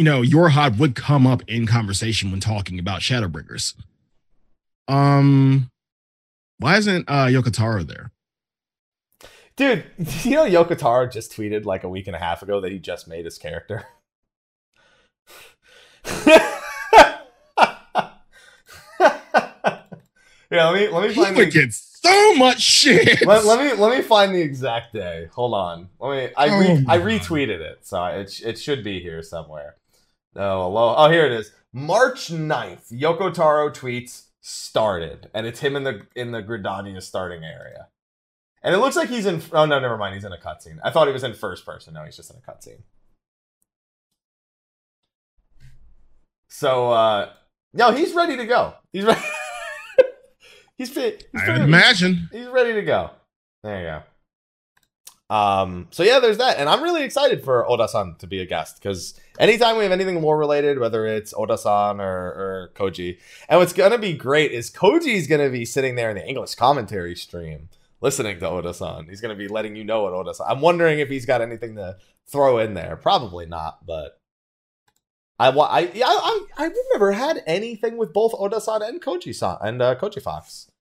[0.00, 3.74] you know, Yorhad would come up in conversation when talking about Shadowbringers.
[4.88, 5.68] Um,
[6.56, 8.10] Why isn't uh Yokotaro there?
[9.56, 9.84] Dude,
[10.24, 13.08] you know Yokotaro just tweeted like a week and a half ago that he just
[13.08, 13.84] made his character.
[16.26, 16.48] yeah,
[20.50, 23.26] let me let me He find would the, get so much shit.
[23.26, 25.28] let, let me let me find the exact day.
[25.34, 25.90] Hold on.
[26.00, 29.76] Let me I re, Oh I retweeted it, so it it should be here somewhere.
[30.34, 30.94] No, hello.
[30.96, 31.52] Oh, here it is.
[31.72, 37.44] March 9th, Yoko Taro tweets started, and it's him in the in the Gridania starting
[37.44, 37.88] area.
[38.62, 39.42] And it looks like he's in.
[39.52, 40.14] Oh no, never mind.
[40.14, 40.78] He's in a cutscene.
[40.84, 41.94] I thought he was in first person.
[41.94, 42.82] No, he's just in a cutscene.
[46.48, 47.30] So, uh
[47.72, 48.74] no, he's ready to go.
[48.92, 49.20] He's ready.
[50.76, 51.28] he's fit.
[51.32, 52.28] He's, I imagine.
[52.32, 53.10] he's ready to go.
[53.62, 54.02] There you go.
[55.30, 58.82] Um, so yeah, there's that, and I'm really excited for Oda-san to be a guest
[58.82, 63.16] because anytime we have anything lore related, whether it's Oda-san or, or Koji,
[63.48, 67.14] and what's gonna be great is Koji's gonna be sitting there in the English commentary
[67.14, 67.68] stream
[68.00, 69.06] listening to Oda-san.
[69.08, 70.48] He's gonna be letting you know what Oda-san.
[70.50, 72.96] I'm wondering if he's got anything to throw in there.
[72.96, 74.20] Probably not, but
[75.38, 79.58] I wa- I yeah I, I I've never had anything with both Oda-san and Koji-san
[79.62, 80.72] and uh, Koji Fox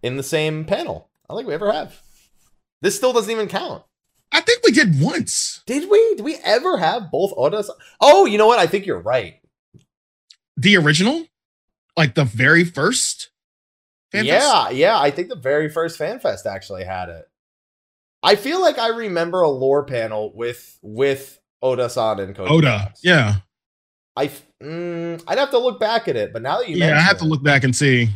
[0.00, 1.10] in the same panel.
[1.28, 2.00] I don't think we ever have.
[2.82, 3.82] This still doesn't even count.
[4.32, 5.62] I think we did once.
[5.66, 6.14] Did we?
[6.16, 7.68] Did we ever have both Odas?
[8.00, 8.58] Oh, you know what?
[8.58, 9.40] I think you're right.
[10.56, 11.24] The original,
[11.96, 13.30] like the very first.
[14.12, 14.46] Fan Fest?
[14.46, 14.98] yeah, yeah.
[14.98, 17.28] I think the very first FanFest actually had it.
[18.22, 22.50] I feel like I remember a lore panel with with Oda-san and Koji.
[22.50, 22.78] Oda.
[22.78, 23.00] Fox.
[23.02, 23.34] Yeah.
[24.16, 26.96] I f- mm, I'd have to look back at it, but now that you Yeah,
[26.96, 28.08] I have to look back and see.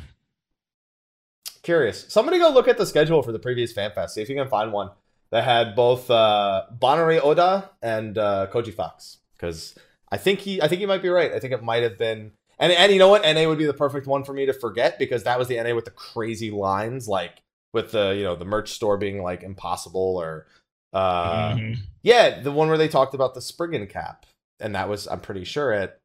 [1.62, 2.06] Curious.
[2.08, 4.10] Somebody go look at the schedule for the previous FanFest.
[4.10, 4.90] See if you can find one
[5.30, 9.18] that had both uh, Banri Oda and uh, Koji Fox.
[9.36, 9.74] Because
[10.10, 11.32] I think he, I think he might be right.
[11.32, 12.32] I think it might have been.
[12.58, 13.22] And and you know what?
[13.22, 15.74] NA would be the perfect one for me to forget because that was the NA
[15.74, 20.16] with the crazy lines, like with the you know the merch store being like impossible
[20.20, 20.46] or
[20.92, 21.76] uh Mhm.
[22.02, 24.26] yeah, the one where they talked about the Spriggan cap,
[24.58, 26.00] and that was I'm pretty sure at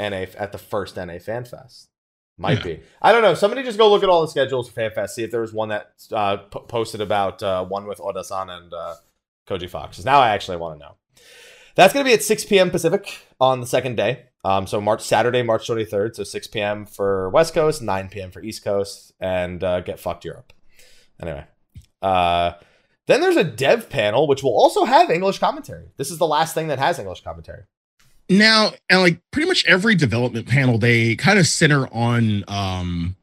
[0.00, 1.89] NA at the first NA Fan Fest.
[2.40, 2.64] Might Yeah.
[2.64, 2.80] be.
[3.02, 3.34] I don't know.
[3.34, 5.14] Somebody just go look at all the schedules for Fan Fest.
[5.14, 8.72] See if there was one that uh, p- posted about uh, one with Oda-san and
[8.72, 8.94] uh,
[9.46, 10.02] Koji Fox.
[10.04, 10.94] now I actually want to know.
[11.74, 12.70] That's going to be at 6 p.m.
[12.70, 14.24] Pacific on the second day.
[14.42, 16.16] Um, so March Saturday, March 23rd.
[16.16, 16.86] So 6 p.m.
[16.86, 18.30] for West Coast, 9 p.m.
[18.30, 20.52] for East Coast, and uh, get fucked Europe.
[21.20, 21.44] Anyway,
[22.00, 22.52] uh,
[23.06, 25.88] then there's a dev panel which will also have English commentary.
[25.98, 27.64] This is the last thing that has English commentary.
[28.30, 33.16] Now, and like pretty much every development panel, they kind of center on um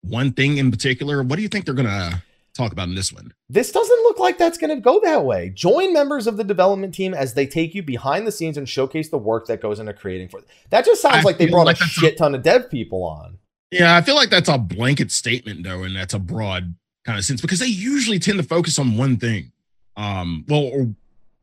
[0.00, 1.22] one thing in particular.
[1.22, 2.22] What do you think they're gonna
[2.54, 3.32] talk about in this one?
[3.48, 5.50] This doesn't look like that's going to go that way.
[5.50, 9.08] Join members of the development team as they take you behind the scenes and showcase
[9.08, 10.40] the work that goes into creating for.
[10.40, 10.48] them.
[10.70, 13.04] That just sounds I like they brought like a a- shit ton of dev people
[13.04, 13.38] on.
[13.70, 16.74] Yeah, I feel like that's a blanket statement though, and that's a broad
[17.04, 19.52] kind of sense because they usually tend to focus on one thing.
[19.96, 20.94] Um, well, or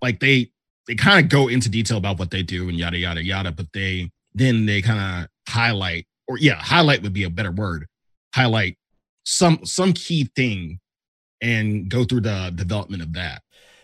[0.01, 0.51] like they
[0.89, 3.67] they kind of go into detail about what they do and yada yada yada, but
[3.73, 7.85] they then they kind of highlight, or yeah, highlight would be a better word.
[8.33, 8.75] Highlight
[9.23, 10.79] some some key thing
[11.41, 13.43] and go through the development of that.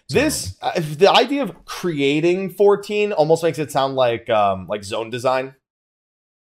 [0.10, 4.84] So- This uh, the idea of creating 14 almost makes it sound like um like
[4.84, 5.54] zone design.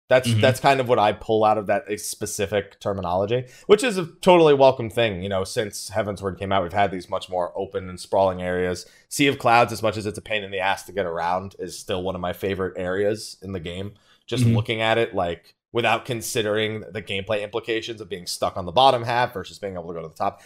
[0.08, 0.40] That's Mhm.
[0.42, 4.52] that's kind of what I pull out of that specific terminology, which is a totally
[4.52, 5.22] welcome thing.
[5.22, 8.84] You know, since Heavensward came out, we've had these much more open and sprawling areas.
[9.08, 11.56] Sea of Clouds, as much as it's a pain in the ass to get around,
[11.58, 13.94] is still one of my favorite areas in the game.
[14.26, 14.54] Just Mhm.
[14.54, 19.04] looking at it, like without considering the gameplay implications of being stuck on the bottom
[19.04, 20.42] half versus being able to go to the top.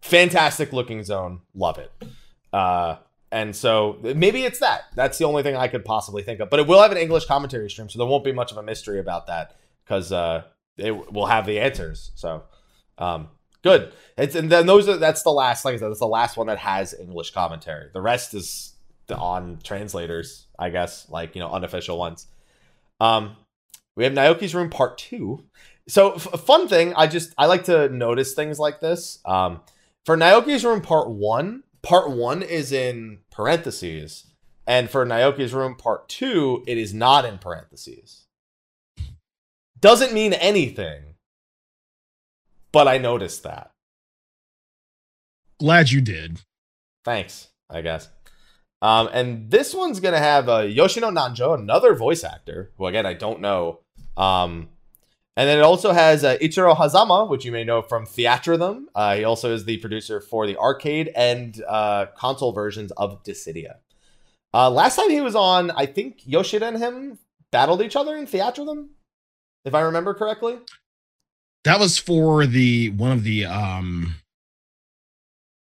[0.00, 1.92] Fantastic looking zone, love it.
[2.52, 2.96] Uh,
[3.34, 4.84] and so maybe it's that.
[4.94, 6.50] That's the only thing I could possibly think of.
[6.50, 8.62] But it will have an English commentary stream, so there won't be much of a
[8.62, 10.44] mystery about that because uh,
[10.76, 12.12] it will have the answers.
[12.14, 12.44] So
[12.96, 13.26] um,
[13.62, 13.92] good.
[14.16, 15.64] It's and then those are that's the last.
[15.64, 17.90] Like I said, that's the last one that has English commentary.
[17.92, 18.76] The rest is
[19.10, 22.28] on translators, I guess, like you know unofficial ones.
[23.00, 23.34] Um,
[23.96, 25.42] we have Naoki's Room Part Two.
[25.88, 29.18] So f- fun thing, I just I like to notice things like this.
[29.24, 29.60] Um,
[30.06, 34.26] for Naoki's Room Part One, Part One is in parentheses,
[34.66, 38.26] and for Naoki's Room Part Two, it is not in parentheses.
[39.78, 41.14] Doesn't mean anything,
[42.72, 43.70] but I noticed that.
[45.60, 46.40] glad you did.
[47.04, 48.08] Thanks, I guess.
[48.82, 53.14] Um, and this one's gonna have uh, Yoshino Nanjo, another voice actor, who again I
[53.14, 53.80] don't know.
[54.16, 54.68] Um,
[55.36, 58.84] and then it also has uh, Ichiro Hazama, which you may know from Theatrhythm.
[58.94, 63.76] Uh, he also is the producer for the arcade and uh, console versions of Dissidia.
[64.52, 67.18] Uh, last time he was on, I think Yoshida and him
[67.50, 68.88] battled each other in Theatrhythm,
[69.64, 70.58] if I remember correctly.
[71.64, 74.16] That was for the one of the um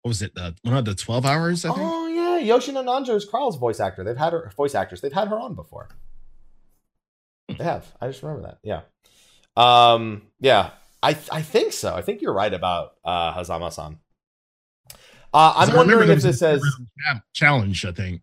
[0.01, 0.33] what was it?
[0.33, 1.87] The one of the 12 hours, I think.
[1.87, 4.03] Oh yeah, Yoshino Nanjo is Carl's voice actor.
[4.03, 5.01] They've had her voice actors.
[5.01, 5.89] They've had her on before.
[7.49, 7.91] They have.
[7.99, 8.59] I just remember that.
[8.63, 8.81] Yeah.
[9.59, 10.23] Um.
[10.39, 10.71] Yeah.
[11.01, 11.95] I I think so.
[11.95, 13.99] I think you're right about uh, Hazama-san.
[15.33, 16.61] Uh, I'm So I remember wondering if this says.
[17.33, 18.21] challenge, I think.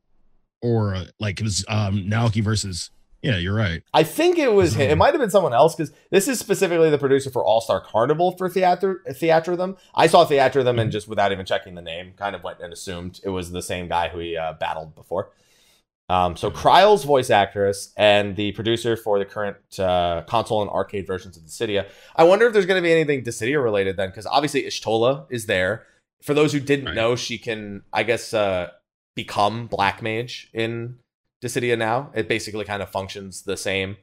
[0.63, 2.91] Or uh, like it was um Naoki versus
[3.23, 3.83] yeah, you're right.
[3.93, 4.91] I think it was him.
[4.91, 7.81] It might have been someone else because this is specifically the producer for All Star
[7.81, 9.77] Carnival for Theater Theatrhythm.
[9.95, 13.21] I saw Theatrhythm and just without even checking the name, kind of went and assumed
[13.25, 15.31] it was the same guy who he uh, battled before.
[16.09, 21.07] Um, so Krile's voice actress and the producer for the current uh, console and arcade
[21.07, 21.87] versions of Dissidia.
[22.15, 25.47] I wonder if there's going to be anything Dissidia related then, because obviously Y'shtola is
[25.47, 25.85] there.
[26.23, 26.95] For those who didn't Right.
[26.95, 28.71] know, she can, I guess, uh,
[29.17, 30.99] become Black Mage in
[31.43, 32.11] Dissidia now.
[32.15, 33.97] It basically kind of functions the same,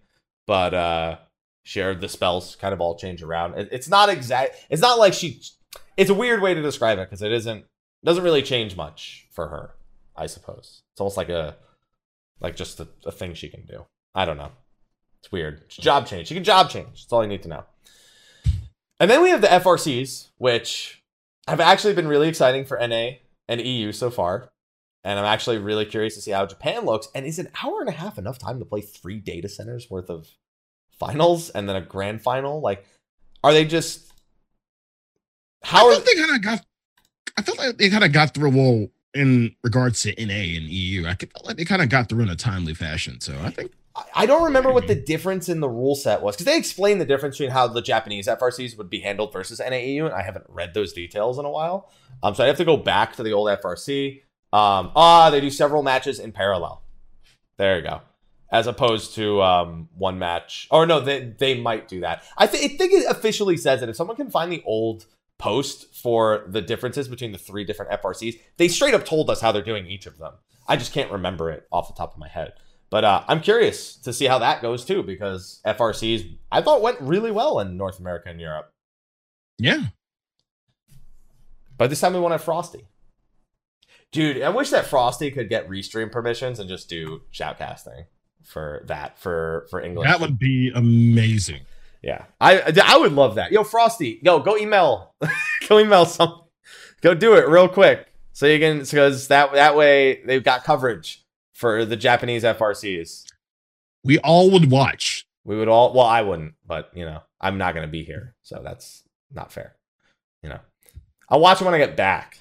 [0.45, 1.17] but uh
[1.65, 3.57] share the spells kind of all change around.
[3.57, 4.57] It- it's not exact.
[4.69, 5.41] It's not like she.
[5.95, 7.65] It's a weird way to describe it because it isn't
[8.03, 9.75] doesn't really change much for her.
[10.15, 11.55] I suppose it's almost like a
[12.39, 13.85] like just a, a thing she can do.
[14.15, 14.51] I don't know.
[15.19, 15.61] It's weird.
[15.65, 16.27] It's job change.
[16.27, 17.03] She can job change.
[17.03, 17.63] That's all you need to know.
[18.99, 21.03] And then we have the FRCs, which
[21.47, 23.11] have actually been really exciting for NA
[23.47, 24.49] and EU so far.
[25.03, 27.07] And I'm actually really curious to see how Japan looks.
[27.13, 30.09] And is an hour and a half enough time to play three data centers worth
[30.09, 30.27] of
[30.97, 32.61] finals and then a grand final?
[32.61, 32.85] Like,
[33.43, 34.13] are they just
[35.63, 36.65] how I are they kind of got.
[37.37, 38.51] I felt like they kind of got through.
[38.51, 42.23] Well, in regards to NA and EU, I felt like they kind of got through
[42.23, 43.19] in a timely fashion.
[43.21, 46.35] So I think I- I don't remember what the difference in the rule set was
[46.35, 50.05] because they explained the difference between how the Japanese FRCs would be handled versus NAEU,
[50.05, 51.91] and I haven't read those details in a while.
[52.23, 54.23] Um, so I have to go back to the old FRC.
[54.51, 56.81] Um, ah, they do several matches in parallel.
[57.57, 58.01] There you go.
[58.51, 62.23] As opposed to um, one match, or no, they they might do that.
[62.37, 65.05] I, th- I think it officially says that if someone can find the old
[65.43, 69.51] post for the differences between the three different FRCs, they straight up told us how
[69.51, 70.31] they're doing each of them.
[70.69, 72.53] I just can't remember it off the top of my head.
[72.89, 77.01] But uh, I'm curious to see how that goes too, because FRCs I thought went
[77.01, 78.71] really well in North America and Europe.
[79.59, 79.87] yeah,
[81.77, 82.87] But this time we want to Frosty.
[84.13, 88.05] Dude, I wish that Frosty could get restream permissions and just do shoutcasting
[88.45, 90.07] for that for for English.
[90.07, 91.61] that would be amazing.
[92.03, 93.51] Yeah, I I would love that.
[93.51, 95.15] Yo, Frosty, yo, go email,
[95.69, 96.41] go email some,
[97.01, 101.23] go do it real quick so you can because that that way they've got coverage
[101.53, 103.23] for the Japanese FRCs.
[104.03, 105.25] We all would watch.
[105.45, 108.61] We would all well, I wouldn't, but you know, I'm not gonna be here, so
[108.63, 109.75] that's not fair.
[110.41, 110.59] You know,
[111.29, 112.39] I'll watch it when I get back.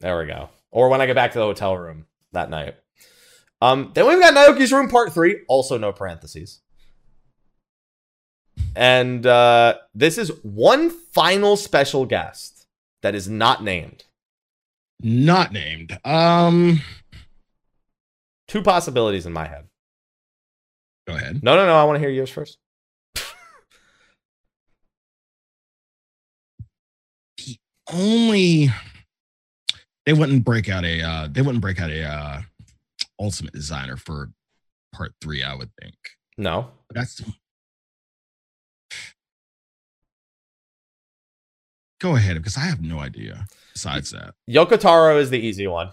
[0.00, 2.76] There we go, or when I get back to the hotel room that night.
[3.60, 6.60] Um, then we've got Naoki's room part three, also no parentheses.
[8.74, 12.66] And uh, this is one final special guest
[13.02, 14.04] that is not named.
[15.00, 15.98] Not named.
[16.04, 16.80] Um,
[18.48, 19.66] Two possibilities in my head.
[21.06, 21.42] go ahead.
[21.42, 21.74] No, no, no.
[21.76, 22.58] I want to hear yours first.
[27.38, 27.56] the
[27.92, 28.70] Only
[30.06, 31.02] they wouldn't break out a.
[31.02, 32.42] uh They wouldn't break out a uh
[33.20, 34.30] ultimate designer for
[34.92, 35.42] part three.
[35.42, 35.94] I would think.
[36.36, 36.70] No.
[36.90, 37.22] That's.
[42.02, 43.46] Go ahead, because I have no idea.
[43.74, 45.90] Besides that, Yokotaro is the easy one.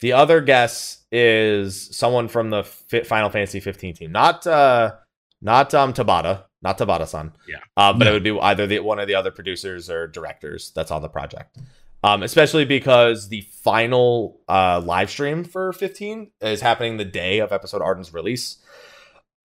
[0.00, 4.94] The other guess is someone from the Final Fantasy 15 team, not uh,
[5.40, 7.32] not um Tabata, not Tabata-san.
[7.48, 7.56] Yeah.
[7.78, 10.90] uh, but it would be either the one of the other producers or directors that's
[10.90, 11.56] on the project.
[12.04, 17.52] Um, especially because the final uh live stream for 15 is happening the day of
[17.52, 18.58] episode Ardyn's release,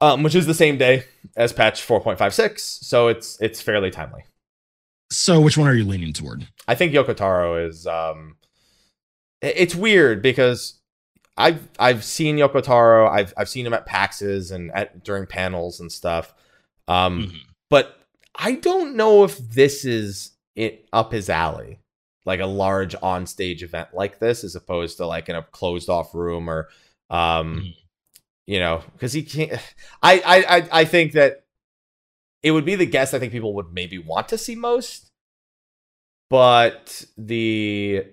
[0.01, 1.05] um, which is the same day
[1.37, 4.25] as patch 4.56, so it's it's fairly timely.
[5.15, 6.47] So which one are you leaning toward?
[6.67, 8.37] I think Yokotaro is um
[9.41, 10.79] it's weird because
[11.35, 15.91] I've I've seen Yokotaro, I've I've seen him at PAXs and at during panels and
[15.91, 16.33] stuff.
[16.87, 17.39] Um Mhm.
[17.69, 17.97] but
[18.35, 21.79] I don't know if this is it up his alley.
[22.25, 26.13] Like a large on-stage event like this as opposed to like in a closed off
[26.15, 26.69] room or
[27.09, 27.73] um Mhm.
[28.47, 29.51] you know, cuz he can't
[30.03, 31.42] I, I I I think that
[32.43, 35.09] it would be the guest I think people would maybe want to see most
[36.33, 38.05] but the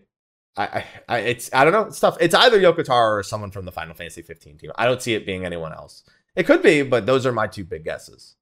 [0.55, 1.89] I, I, I it's I don't know.
[1.89, 2.19] stuff.
[2.21, 4.73] It's either Yokotaro or someone from the Final Fantasy 15 team.
[4.77, 6.05] I don't see it being anyone else.
[6.37, 8.37] It could be, but those are my two big guesses.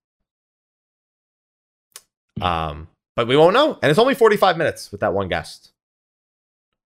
[2.41, 5.71] Um, but we won't know, and it's only 45 minutes with that one guest,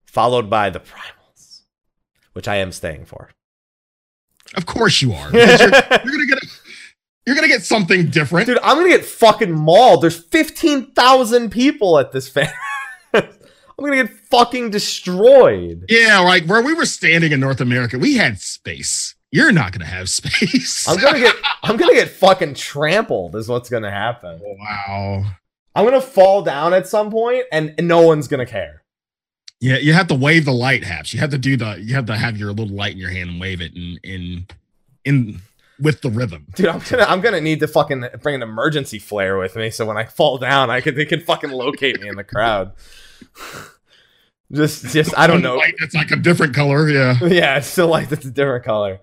[0.06, 1.62] followed by the primals,
[2.34, 3.30] which I am staying for.
[4.56, 5.32] Of course you are.
[5.32, 6.44] You're, you're gonna get.
[6.44, 6.48] A,
[7.30, 8.48] You're gonna get something different.
[8.48, 10.02] Dude, I'm gonna get fucking mauled.
[10.02, 12.52] There's 15,000 people at this fair.
[13.14, 13.30] I'm
[13.78, 15.86] gonna get fucking destroyed.
[15.90, 19.14] Yeah, like where we were standing in North America, we had space.
[19.32, 20.88] You're not gonna have space.
[20.88, 24.42] I'm gonna get I'm gonna get fucking trampled is what's gonna happen.
[24.44, 25.26] Oh, wow.
[25.76, 28.82] I'm gonna fall down at some point and, and no one's gonna care.
[29.60, 31.14] Yeah, you have to wave the light haps.
[31.14, 33.30] You have to do the you have to have your little light in your hand
[33.30, 34.48] and wave it in in
[35.06, 35.42] in
[35.80, 36.48] with the rhythm.
[36.56, 39.86] Dude, I'm gonna I'm gonna need to fucking bring an emergency flare with me so
[39.86, 42.74] when I fall down I could they could fucking locate me in the crowd.
[44.52, 45.58] just just I don't know.
[45.58, 46.90] Light that's like a different color.
[46.90, 47.18] Yeah.
[47.24, 49.00] yeah, it's still like that's a different color.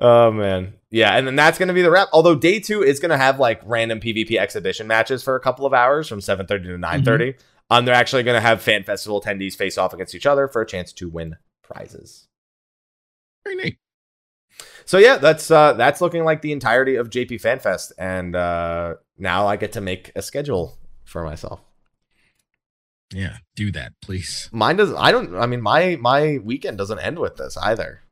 [0.00, 0.74] Oh man.
[0.90, 2.08] Yeah, and then that's gonna be the wrap.
[2.12, 5.74] Although day two is gonna have like random PvP exhibition matches for a couple of
[5.74, 7.34] hours from 7:30 to 9:30.
[7.70, 10.66] Um, they're actually gonna have fan festival attendees face off against each other for a
[10.66, 12.28] chance to win prizes.
[13.44, 13.78] Very neat.
[14.84, 19.46] So yeah, that's uh that's looking like the entirety of JP FanFest, and uh now
[19.46, 21.60] I get to make a schedule for myself.
[23.12, 24.48] Yeah, do that, please.
[24.52, 24.92] Mine does.
[24.92, 25.34] I don't.
[25.36, 28.02] I mean, my my weekend doesn't end with this either.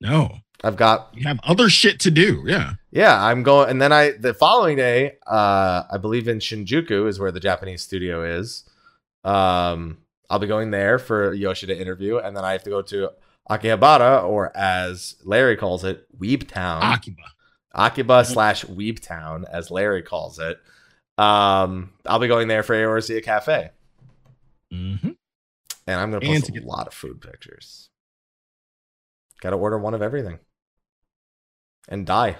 [0.00, 0.38] No.
[0.62, 2.42] I've got You have other shit to do.
[2.46, 2.74] Yeah.
[2.90, 7.18] Yeah, I'm going, and then I the following day, uh, I believe in Shinjuku is
[7.18, 8.64] where the Japanese studio is.
[9.24, 9.98] Um,
[10.30, 13.10] I'll be going there for Yoshida interview, and then I have to go to
[13.50, 16.82] Akihabara, or as Larry calls it, Weeb Town.
[16.82, 17.22] Akiba.
[17.74, 20.58] Akiba slash Weeb Town, as Larry calls it.
[21.18, 23.70] Um, I'll be going there for Eorzea Cafe,
[24.70, 24.96] hmm
[25.86, 27.90] and I'm gonna post a get- lot of food pictures.
[29.40, 30.38] Got to order one of everything,
[31.88, 32.36] and die.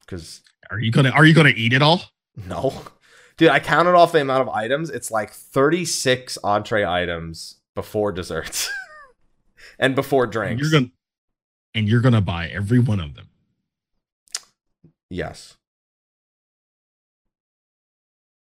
[0.00, 2.02] Because Are you gonna Are you gonna eat it all?
[2.36, 2.74] No.
[3.36, 4.90] Dude, I counted off the amount of items.
[4.90, 8.70] It's like 36 entree items before desserts
[9.78, 10.62] and before And drinks.
[10.62, 10.90] you're gonna
[11.74, 13.28] and you're gonna buy every one of them.
[15.10, 15.56] Yes.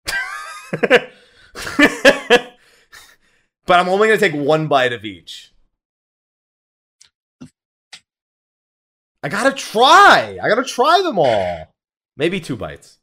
[3.67, 5.53] but I'm only going to take one bite of each.
[9.23, 10.39] I got to try.
[10.43, 11.73] I got to try them all.
[12.17, 12.99] Maybe two bites.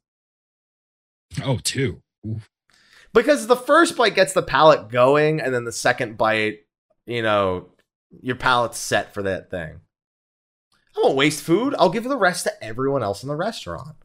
[1.43, 1.99] Oh, two.
[2.27, 2.47] Oof.
[3.13, 6.59] because the first bite gets the palate going and then the second bite
[7.05, 7.67] you know
[8.21, 9.81] your palate's set for that thing.
[10.95, 11.73] I won't waste food.
[11.77, 13.95] I'll give the rest to everyone else in the restaurant.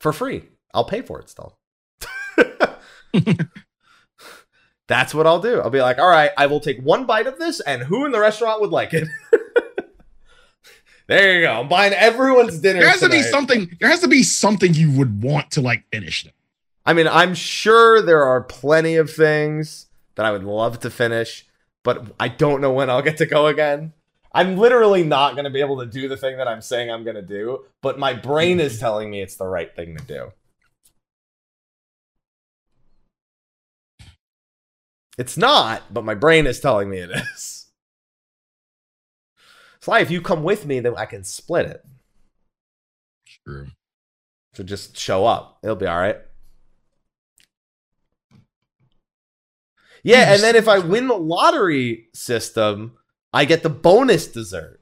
[0.00, 0.44] For free.
[0.72, 1.58] I'll pay for it still.
[4.86, 5.60] That's what i'll do.
[5.60, 8.12] I'll be like all right i will take one bite of this and who in
[8.12, 9.08] the restaurant would like it?
[11.08, 11.60] There you go.
[11.60, 13.74] I'm buying everyone's dinner There has to be something.
[13.80, 16.22] There has to be something you would want to like finish.
[16.22, 16.34] Them.
[16.84, 19.86] I mean, I'm sure there are plenty of things
[20.18, 21.46] that I would love to finish,
[21.84, 23.92] but I don't know when I'll get to go again.
[24.32, 27.04] I'm literally not going to be able to do the thing that I'm saying I'm
[27.04, 30.32] going to do, but my brain is telling me it's the right thing to do.
[35.16, 37.66] It's not, but my brain is telling me it is.
[39.80, 41.84] Sly, if you come with me, then I can split it.
[43.44, 43.68] True.
[44.54, 45.60] So just show up.
[45.62, 46.18] It'll be all right.
[50.08, 52.96] Yeah, and then if I win the lottery system,
[53.32, 54.80] I get the bonus dessert.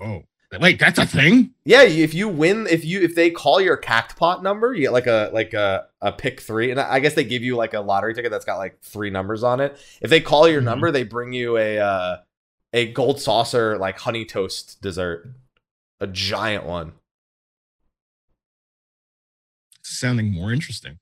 [0.00, 0.22] Oh,
[0.60, 1.54] wait, that's a thing.
[1.64, 5.08] Yeah, if you win, if you if they call your cactpot number, you get like
[5.08, 8.14] a like a a pick three, and I guess they give you like a lottery
[8.14, 9.76] ticket that's got like three numbers on it.
[10.00, 10.66] If they call your Mhm.
[10.66, 12.16] number, they bring you a uh,
[12.72, 15.26] a gold saucer like honey toast dessert,
[16.00, 16.92] a giant one.
[19.82, 20.98] Sounding more interesting.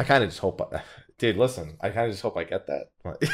[0.00, 0.80] I kind of just hope, I,
[1.18, 1.36] dude.
[1.36, 2.86] Listen, I kind of just hope I get that.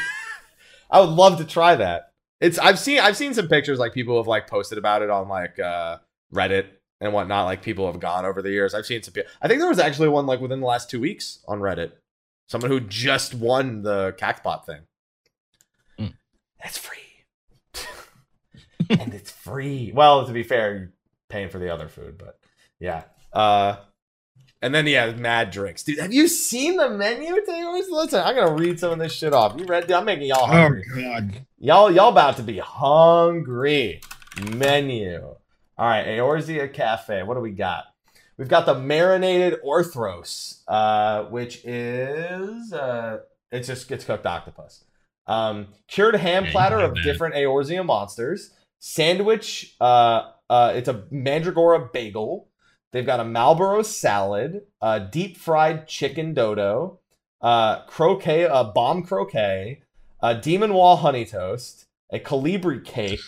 [0.91, 2.11] I would love to try that.
[2.41, 5.29] It's I've seen I've seen some pictures like people have like posted about it on
[5.29, 5.97] like uh
[6.33, 6.67] Reddit
[6.99, 7.45] and whatnot.
[7.45, 8.73] Like people have gone over the years.
[8.73, 9.13] I've seen some.
[9.41, 11.93] I think there was actually one like within the last two weeks on Reddit.
[12.47, 14.81] Someone who just won the Cactpot thing.
[15.99, 16.13] Mm.
[16.61, 17.79] That's free,
[18.89, 19.91] and it's free.
[19.95, 20.91] Well, to be fair, you're
[21.29, 22.39] paying for the other food, but
[22.79, 23.03] yeah.
[23.33, 23.77] Uh,
[24.61, 25.99] and then he yeah, mad drinks, dude.
[25.99, 27.79] Have you seen the menu, Taylor?
[27.89, 29.59] Listen, I'm gonna read some of this shit off.
[29.59, 29.91] You read?
[29.91, 30.83] I'm making y'all hungry.
[30.91, 31.03] Oh hungry.
[31.03, 31.45] God.
[31.59, 34.01] Y'all, y'all about to be hungry.
[34.51, 35.23] Menu.
[35.77, 37.23] All right, Eorzea Cafe.
[37.23, 37.85] What do we got?
[38.37, 43.19] We've got the marinated orthros, uh, which is uh,
[43.51, 44.83] it's just it's cooked octopus.
[45.25, 47.03] Um, cured ham Yeah, platter of that.
[47.03, 48.51] different Eorzea monsters.
[48.79, 49.75] Sandwich.
[49.81, 52.47] Uh, uh, it's a mandragora bagel.
[52.97, 56.99] They've got a Malboro salad, a deep fried chicken dodo,
[57.41, 59.83] uh, croquet, a bomb croquet,
[60.19, 63.19] a demon wall honey toast, a calibri cake,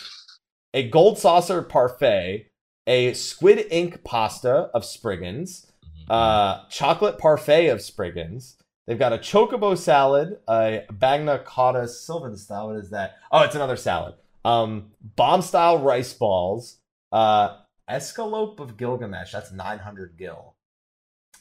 [0.74, 2.48] a gold saucer parfait,
[2.88, 5.68] a squid ink pasta of Spriggans,
[6.10, 8.56] uh, chocolate parfait of Spriggans.
[8.88, 12.70] They've got a chocobo salad, a bagna cotta sylvan style.
[12.70, 13.18] What is that?
[13.32, 14.16] Oh, it's another salad.
[14.44, 16.78] Um, bomb style rice balls,
[17.12, 17.58] uh,
[17.90, 19.32] escalope of Gilgamesh.
[19.32, 20.56] That's 900 gil.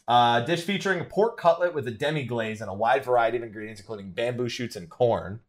[0.07, 3.43] Uh, dish featuring a pork cutlet with a demi glaze and a wide variety of
[3.43, 5.41] ingredients, including bamboo shoots and corn.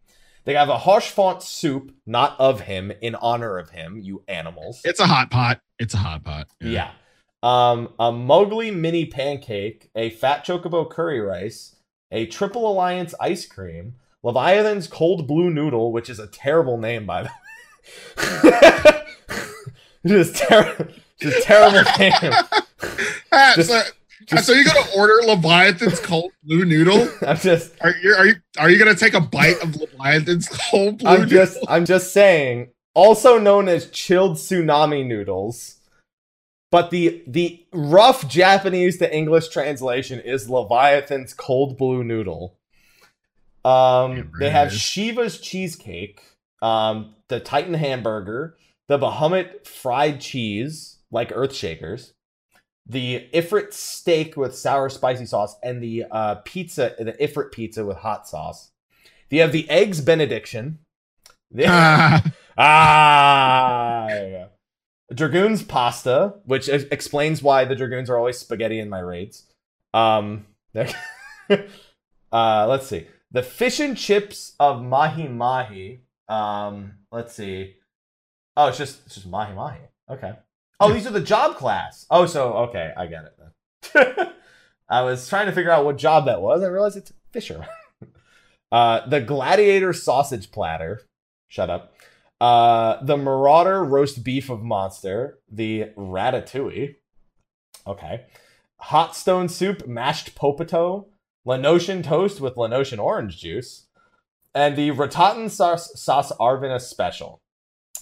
[0.44, 4.82] They have a Haurchefant soup, not of him, in honor of him, you animals.
[4.84, 5.62] It's a hot pot.
[5.78, 6.48] It's a hot pot.
[6.60, 6.92] Yeah.
[7.42, 11.76] Um, a Moogle mini pancake, a fat chocobo curry rice,
[12.12, 17.24] a triple alliance ice cream, Leviathan's cold blue noodle, which is a terrible name by
[17.24, 17.30] the
[18.94, 18.99] way.
[20.04, 20.88] Is terrible.
[21.22, 22.14] A terrible name.
[23.32, 23.82] Ah, Just- so,
[24.26, 27.10] just- so you're gonna order Leviathan's cold blue noodle?
[27.28, 31.00] I'm just Are you are you are you gonna take a bite of Leviathan's cold
[31.00, 31.30] blue I'm noodle?
[31.38, 35.76] just I'm just saying, also known as chilled tsunami noodles.
[36.72, 42.56] But the the rough Japanese to English translation is Leviathan's cold blue noodle.
[43.66, 44.80] Um, Damn they have is.
[44.80, 46.22] Shiva's cheesecake,
[46.62, 48.56] um, the Titan hamburger,
[48.90, 52.14] the Bahamut fried cheese, like Earthshakers,
[52.88, 57.98] the Ifrit steak with sour spicy sauce, and the uh, pizza, the Ifrit pizza with
[57.98, 58.72] hot sauce.
[59.30, 60.80] You have the eggs benediction.
[61.52, 62.24] The- Ah,
[62.58, 64.48] ah.
[65.14, 69.46] Dragoon's pasta, which ex- explains why the Dragoons are always spaghetti in my raids.
[69.94, 70.88] Um, uh,
[72.32, 73.08] let's see.
[73.32, 76.02] The fish and chips of Mahi Mahi.
[76.28, 77.76] Um, let's see.
[78.60, 79.80] Oh, it's just it's just Mahi Mahi.
[80.12, 80.34] Okay.
[80.82, 82.06] Oh, these are the job class.
[82.10, 84.28] Oh, so okay, I get it then.
[84.90, 86.62] I was trying to figure out what job that was.
[86.62, 87.66] I realized it's Fisher.
[88.74, 91.04] uh, the gladiator sausage platter.
[91.48, 91.94] Shut up.
[92.42, 96.96] Uh, the Marauder roast beef of Monster, the Ratatouille.
[97.88, 98.26] Okay.
[98.82, 101.08] Hot stone soup, mashed potato,
[101.48, 103.86] Lenosian toast with Lenosian orange juice,
[104.54, 107.40] and the Ratatan sauce, sauce Arvina special.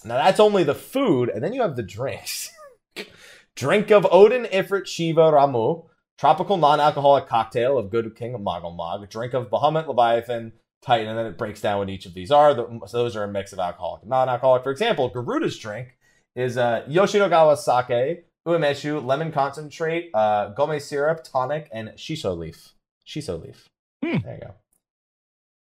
[0.04, 2.50] Now that's only the food, and then you have the drinks.
[3.56, 5.86] Drink of Odin, Ifrit, Shiva, Ramuh.
[6.18, 9.08] Tropical non-alcoholic cocktail of Good King of Moggle Mog.
[9.08, 12.54] Drink of Bahamut, Leviathan, Titan, and then it breaks down what each of these are.
[12.54, 14.64] The- So those are a mix of alcoholic and non-alcoholic.
[14.64, 15.96] For example, Garuda's drink
[16.34, 22.72] is uh, Yoshinogawa sake, umeshu, lemon concentrate, uh, gome syrup, tonic, and shiso leaf.
[23.06, 23.68] Shiso leaf.
[24.04, 24.18] Hmm.
[24.24, 24.54] There you go.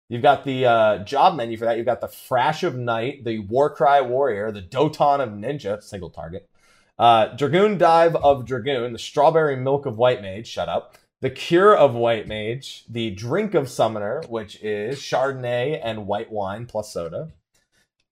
[0.08, 1.76] You've got the uh, job menu for that.
[1.76, 6.48] You've got the Frash of Night, the Warcry Warrior, the Doton of Ninja, single target,
[6.98, 11.76] uh, Dragoon Dive of Dragoon, the Strawberry Milk of White Mage, shut up, the Cure
[11.76, 17.32] of White Mage, the Drink of Summoner, which is Chardonnay and white wine plus soda.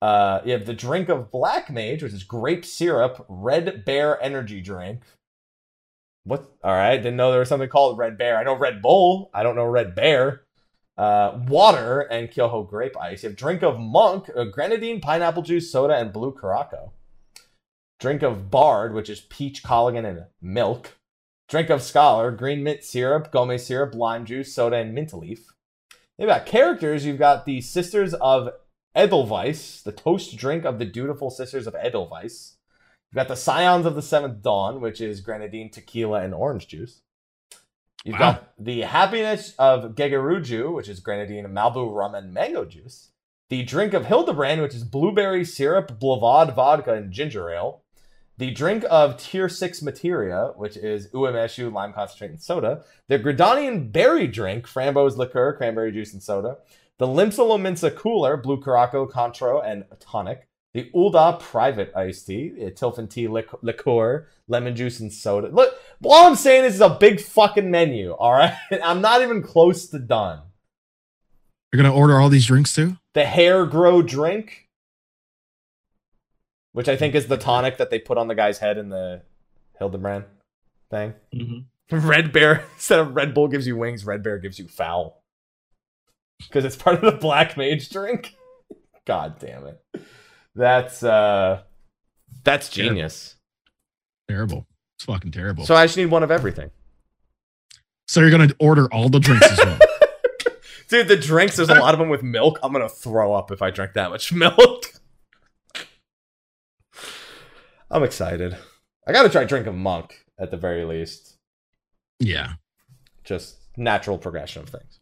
[0.03, 4.61] Uh, you have the Drink of Black Mage, which is grape syrup, Red Bear energy
[4.61, 5.01] drink.
[6.25, 6.51] What?
[6.63, 8.37] All right, didn't know there was something called Red Bear.
[8.37, 9.31] I know Red Bull.
[9.33, 10.46] I don't know Red Bear.
[10.97, 13.23] Uh, water and Kyoho grape ice.
[13.23, 16.93] You have drink of monk, uh, grenadine, pineapple juice, soda, and blue caraco.
[18.01, 20.97] Drink of bard, which is peach, collagen, and milk.
[21.49, 25.53] Drink of scholar, green mint syrup, gome syrup, lime juice, soda, and mint leaf.
[26.19, 27.05] You've got characters.
[27.05, 28.51] You've got the Sisters of
[28.95, 32.57] Edelweiss, the toast drink of the dutiful Sisters of Edelweiss.
[33.11, 37.03] You've got the Scions of the Seventh Dawn, which is grenadine, tequila, and orange juice.
[38.07, 38.33] You've Wow.
[38.35, 43.11] got the Happiness of Gegeruju, which is grenadine, Malibu rum, and mango juice.
[43.49, 47.83] The drink of Hildibrand, which is blueberry syrup, Blavad vodka, and ginger ale.
[48.39, 52.85] The drink of Tier 6 materia, which is umeshu, lime concentrate, and soda.
[53.09, 56.59] The Gridanian berry drink, framboise liqueur, cranberry juice, and soda.
[56.99, 60.47] The Limsa Lominsa cooler, blue caraco, Cointreau, and tonic.
[60.77, 65.49] The Ul'dah private iced tea, uh, Tilfin tea lic- liqueur, lemon juice, and soda.
[65.49, 65.75] Look,
[66.05, 68.55] all I'm saying is it's a big fucking menu, all right?
[68.85, 70.43] I'm not even close to done.
[71.73, 72.99] you're gonna order all these drinks too?
[73.15, 74.69] The hair grow drink,
[76.73, 79.23] which I think is the tonic that they put on the guy's head in the
[79.81, 80.27] Hildibrand
[80.91, 81.15] thing.
[81.91, 85.23] Red Bear instead of Red Bull gives you wings, Red Bear gives you foul.
[86.39, 88.35] Because it's part of the Black Mage drink.
[89.07, 89.81] God damn it.
[90.57, 91.63] That's uh
[92.43, 93.37] that's genius.
[94.29, 94.67] Terrible.
[94.97, 95.67] It's fucking terrible.
[95.67, 96.71] So I just need one of everything.
[98.09, 99.79] So you're gonna order all the drinks as well.
[100.89, 102.59] Dude, the drinks, there's a lot of them with milk.
[102.63, 104.93] I'm gonna throw up if I drink that much milk.
[107.91, 108.57] I'm excited.
[109.07, 111.37] I gotta try drink of monk at the very least.
[112.19, 112.55] yeah.
[113.25, 115.01] just natural progression of things.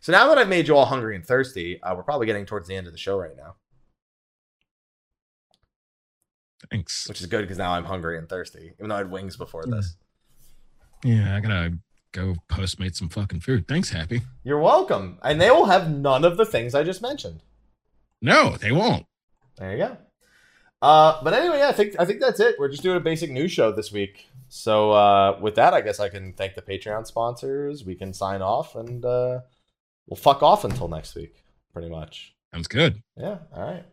[0.00, 2.68] So now that I've made you all hungry and thirsty, uh, we're probably getting towards
[2.68, 3.56] the end of the show right now.
[6.70, 7.08] Thanks.
[7.08, 9.64] which is good because now I'm hungry and thirsty, even though I had wings before
[9.66, 9.96] this.
[11.04, 11.78] Yeah, I gotta
[12.12, 13.68] go postmate some fucking food.
[13.68, 14.22] Thanks, Happy.
[14.42, 15.18] You're welcome.
[15.22, 17.42] And they will have none of the things I just mentioned.
[18.22, 19.06] No, they won't.
[19.58, 19.96] There you go.
[20.82, 22.56] Uh, but anyway, yeah, I think I think that's it.
[22.58, 24.26] We're just doing a basic news show this week.
[24.48, 27.84] So uh, with that, I guess I can thank the Patreon sponsors.
[27.84, 29.40] We can sign off, and uh,
[30.06, 31.42] we'll fuck off until next week,
[31.72, 32.34] pretty much.
[32.52, 33.02] Sounds good.
[33.16, 33.38] Yeah.
[33.54, 33.84] All right.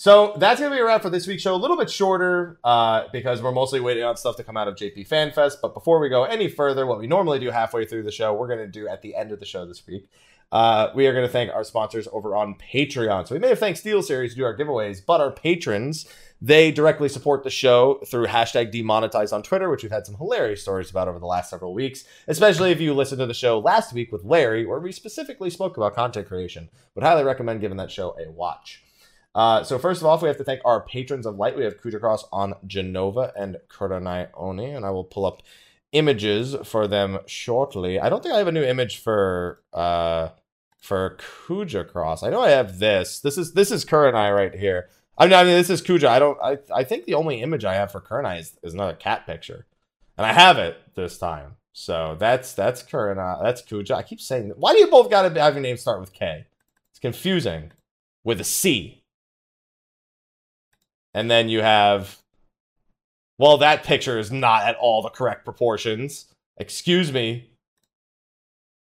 [0.00, 1.54] So that's gonna be a wrap for this week's show.
[1.54, 4.74] A little bit shorter uh, because we're mostly waiting on stuff to come out of
[4.74, 5.56] JP FanFest.
[5.60, 8.48] But before we go any further, what we normally do halfway through the show, we're
[8.48, 10.08] gonna do at the end of the show this week.
[10.50, 13.28] Uh, we are going to thank our sponsors over on Patreon.
[13.28, 16.08] So we may have thanked Steel Series to do our giveaways, but our patrons,
[16.42, 20.62] they directly support the show through hashtag demonetize on Twitter, which we've had some hilarious
[20.62, 23.92] stories about over the last several weeks, especially if you listened to the show last
[23.92, 26.68] week with Larry, where we specifically spoke about content creation.
[26.96, 28.82] Would highly recommend giving that show a watch.
[29.34, 31.56] Uh, so first of all, we have to thank our patrons of light.
[31.56, 34.28] We have Kuja Cross on Jenova and Kuranai
[34.76, 35.42] and I will pull up
[35.92, 37.98] images for them shortly.
[38.00, 40.28] I don't think I have a new image for uh
[40.78, 42.22] for Kuja Cross.
[42.22, 43.20] I know I have this.
[43.20, 44.88] This is this is Kuranai right here.
[45.18, 46.08] I mean, I mean, this is Kuja.
[46.08, 46.38] I don't.
[46.42, 49.66] I I think the only image I have for Kuranai is, is another cat picture,
[50.16, 51.56] and I have it this time.
[51.72, 53.42] So that's that's Kuranai.
[53.42, 53.92] That's Kuja.
[53.92, 54.52] I keep saying.
[54.56, 56.46] Why do you both got to have your name start with K?
[56.90, 57.72] It's confusing.
[58.24, 58.99] With a C.
[61.14, 62.18] And then you have.
[63.38, 66.26] Well, that picture is not at all the correct proportions.
[66.58, 67.50] Excuse me.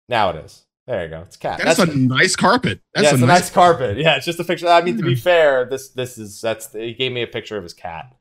[0.07, 0.65] Now it is.
[0.87, 1.21] There you go.
[1.21, 1.59] It's cat.
[1.63, 2.79] That's, a nice carpet.
[2.93, 3.97] That's yeah, a nice, nice carpet.
[3.97, 4.67] Yeah, it's just a picture.
[4.67, 5.19] I mean, to be hmm.
[5.19, 8.15] fair, this this is that's he gave me a picture of his cat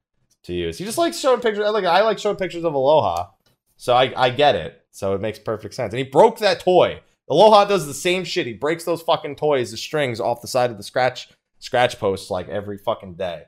[0.45, 0.79] to use.
[0.79, 1.71] He just likes showing pictures.
[1.71, 3.29] Like I like showing pictures of Aloha,
[3.77, 4.81] so I I get it.
[4.93, 5.93] So it makes perfect sense.
[5.93, 7.01] And he broke that toy.
[7.29, 8.47] Aloha does the same shit.
[8.47, 11.29] He breaks those fucking toys, the strings off the side of the scratch
[11.59, 13.45] scratch posts like every fucking day.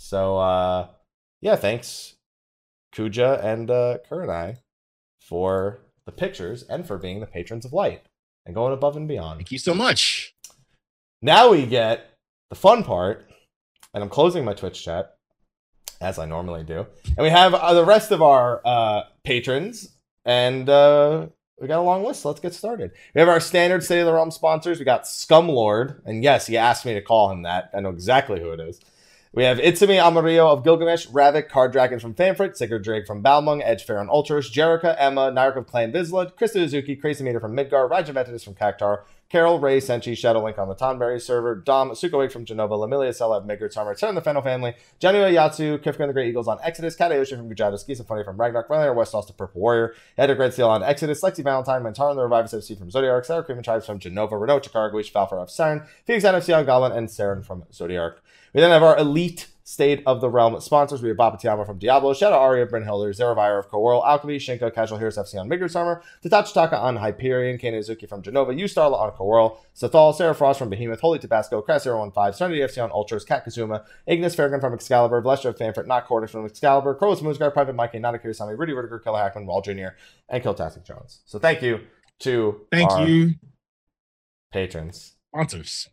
[0.00, 0.88] So uh
[1.42, 2.14] yeah, thanks
[2.94, 4.56] Kuja and uh Kuranai
[5.20, 8.06] for the pictures and for being the patrons of light
[8.46, 9.38] and going above and beyond.
[9.38, 10.34] Thank you so much.
[11.20, 12.16] Now we get
[12.48, 13.30] the fun part,
[13.92, 15.16] and I'm closing my Twitch chat
[16.00, 20.66] as I normally do, and we have uh, the rest of our uh, patrons, and
[20.68, 21.26] uh,
[21.60, 22.22] we got a long list.
[22.22, 22.92] So let's get started.
[23.14, 24.78] We have our standard State of the Realm sponsors.
[24.78, 27.70] We got Scumlord, and yes, he asked me to call him that.
[27.74, 28.80] I know exactly who it is.
[29.32, 33.62] We have Itsumi Amarillo of Gilgamesh, Ravik, Card Dragon from Famfrit, Sigurd Drake from Balmung,
[33.62, 37.56] Edge Fair and Ultros, Jerica, Emma, Nyark of Clan Vizsla, Krista Uzuki, Crazy Meter from
[37.56, 42.32] Midgar, Raja Ventus from Cactuar, Carol, Ray, Senchi, Shadowlink on the Tonberry server, Dom, Sukoik
[42.32, 46.12] from Jenova, Lamilia, of Midgard, Summer, Turn the Fennel family, Janua Yatsu, Kifka and the
[46.12, 49.60] Great Eagles on Exodus, Katayoshi from Gujata, Ski Funny from Ragnarok, Runner, West Austin Purple
[49.60, 53.24] Warrior, Edric Red Seal on Exodus, Lexi Valentine, Mentaro and the Revivus FC from Zodiark,
[53.24, 56.66] Sarah Cream and Tribes from Jenova, Renault Chikara, Guish, Falfar of Saren, Phoenix NFC on
[56.66, 58.14] Goblin, and Saren from Zodiark.
[58.52, 61.00] We then have our elite State of the Realm sponsors.
[61.00, 64.98] We have Bapatiama from Diablo, Shadow Aria, Bryn Hilder, Zerovire of Coeurl, Alchemy, Shinko, Casual
[64.98, 70.34] Heroes FC on Midgardsormr, Tatachitaka on Hyperion, Kanezuki from Jenova, Ustarla on Coeurl, Sathal, Sarah
[70.34, 74.60] Frost from Behemoth, Holy Tabasco, Crass 015, Serenity FC on Ultros, Kat Kazuma, Ignis Farragon
[74.60, 78.58] from Excalibur, Vlestra of Famfrit, Not Cortex from Excalibur, Crow's Moonsguard, Private Mike, Nana Kirisami,
[78.58, 79.94] Rudy Rudiger, Keller Hackman, Wall Jr.,
[80.28, 81.20] and Kiltastic Jones.
[81.26, 81.78] So thank you
[82.20, 83.34] to Thank our you,
[84.50, 85.14] patrons.
[85.32, 85.88] sponsors.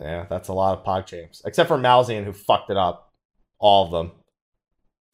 [0.00, 1.42] Yeah, that's a lot of pog champs.
[1.44, 3.12] Except for Malzian, who fucked it up.
[3.58, 4.12] All of them.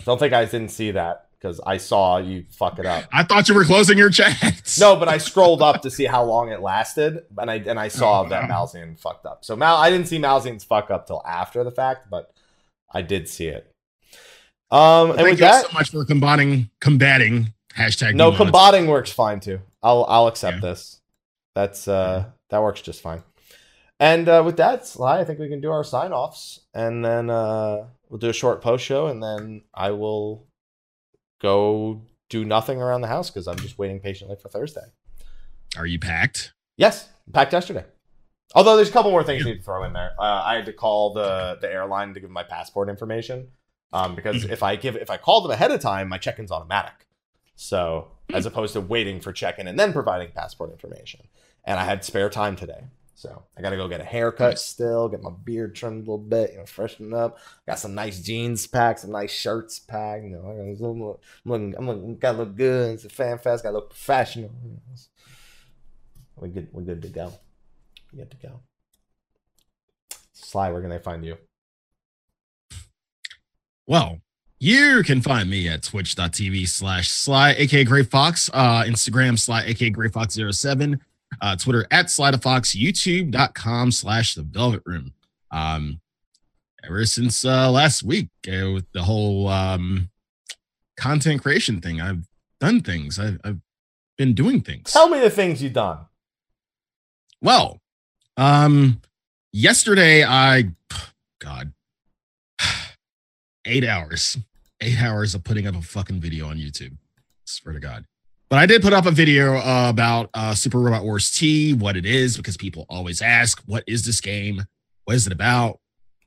[0.04, 3.04] Don't think I didn't see that because I saw you fuck it up.
[3.12, 4.78] I thought you were closing your chats.
[4.78, 7.88] No, but I scrolled up to see how long it lasted, and I and I
[7.88, 8.64] saw Oh, that wow.
[8.66, 9.44] Malzian fucked up.
[9.44, 12.30] So Mal, I didn't see Malzian's fuck up till after the fact, but
[12.92, 13.72] I did see it.
[14.70, 18.14] Um, and Thank with you that, so much for combating combating hashtag.
[18.14, 19.60] no, combating works fine too.
[19.82, 20.70] I'll I'll accept Yeah.
[20.70, 21.00] this.
[21.54, 23.22] That's uh that works just fine.
[23.98, 27.30] And uh, with that, Sly, I think we can do our sign offs, and then
[27.30, 30.46] uh, we'll do a short post show, and then I will
[31.40, 34.82] go do nothing around the house because I'm just waiting patiently for Thursday.
[35.76, 36.52] Are you packed?
[36.76, 37.84] Yes, packed yesterday.
[38.54, 40.12] Although there's a couple more things I need to throw in there.
[40.18, 43.48] Uh, I had to call the the airline to give my passport information
[43.92, 47.06] um, because if I give if I call them ahead of time, my check-in's automatic.
[47.54, 51.28] So as opposed to waiting for check-in and then providing passport information,
[51.64, 52.84] and I had spare time today,
[53.16, 56.18] so I got to go get a haircut still, get my beard trimmed a little
[56.18, 57.38] bit, you know, freshen up.
[57.66, 60.24] Got some nice jeans packed, some nice shirts packed.
[60.24, 61.16] You know, I'm looking,
[61.46, 62.92] I'm looking, I'm looking gotta look good.
[62.92, 63.64] It's a fan fest.
[63.64, 64.50] Gotta look professional.
[66.36, 66.68] We're good.
[66.72, 67.32] We're good to go.
[68.12, 68.60] We're good to go.
[70.34, 71.38] Sly, where can they find you?
[73.86, 74.20] Well,
[74.58, 79.88] you can find me at twitch.tv slash sly, aka Gray Fox, uh, Instagram sly, aka
[79.88, 81.00] Gray Fox 07,
[81.40, 85.12] uh, Twitter at Sly Fox, YouTube.com slash the Velvet Room.
[85.50, 86.00] Um,
[86.84, 90.10] ever since uh, last week uh, with the whole um,
[90.96, 92.00] content creation thing.
[92.00, 92.26] I've
[92.60, 93.18] done things.
[93.18, 93.60] I've, I've
[94.16, 94.92] been doing things.
[94.92, 95.98] Tell me the things you've done.
[97.40, 97.80] Well,
[98.36, 99.00] um,
[99.52, 100.70] yesterday I,
[101.38, 101.72] God,
[103.66, 104.38] eight hours,
[104.80, 106.96] eight hours of putting up a fucking video on YouTube.
[107.44, 108.06] Swear to God.
[108.48, 111.96] But I did put up a video uh, about uh, Super Robot Wars T, what
[111.96, 114.64] it is, because people always ask, what is this game?
[115.04, 115.80] What is it about?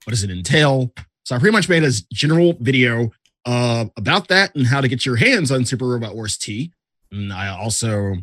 [0.04, 0.94] What does it entail?
[1.24, 3.12] So I pretty much made a general video
[3.46, 6.74] uh, about that and how to get your hands on Super Robot Wars T.
[7.12, 8.16] And I also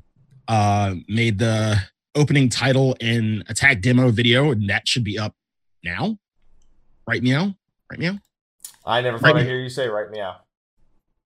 [0.47, 1.77] uh, made the
[2.15, 5.35] opening title and attack demo video, and that should be up
[5.83, 6.19] now.
[7.09, 7.55] Right meow?
[7.91, 8.19] Right meow?
[8.85, 10.37] I never thought right I'd hear you say right meow.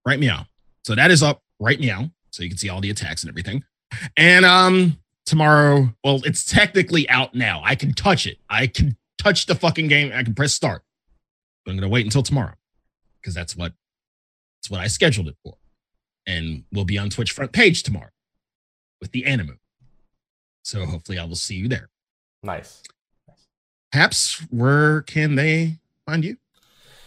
[0.06, 0.46] Right meow.
[0.84, 2.10] So that is up right meow.
[2.30, 3.64] So you can see all the attacks and everything.
[4.16, 7.62] And um tomorrow, well, it's technically out now.
[7.64, 8.38] I can touch it.
[8.48, 10.12] I can touch the fucking game.
[10.14, 10.82] I can press start.
[11.64, 12.54] But I'm gonna wait until tomorrow
[13.20, 13.72] because that's what
[14.60, 15.56] that's what I scheduled it for.
[16.26, 18.10] And we'll be on Twitch front page tomorrow
[19.00, 19.58] with the anime.
[20.62, 21.88] So hopefully I will see you there.
[22.42, 22.82] Nice.
[23.92, 26.36] Haps, where can they find you?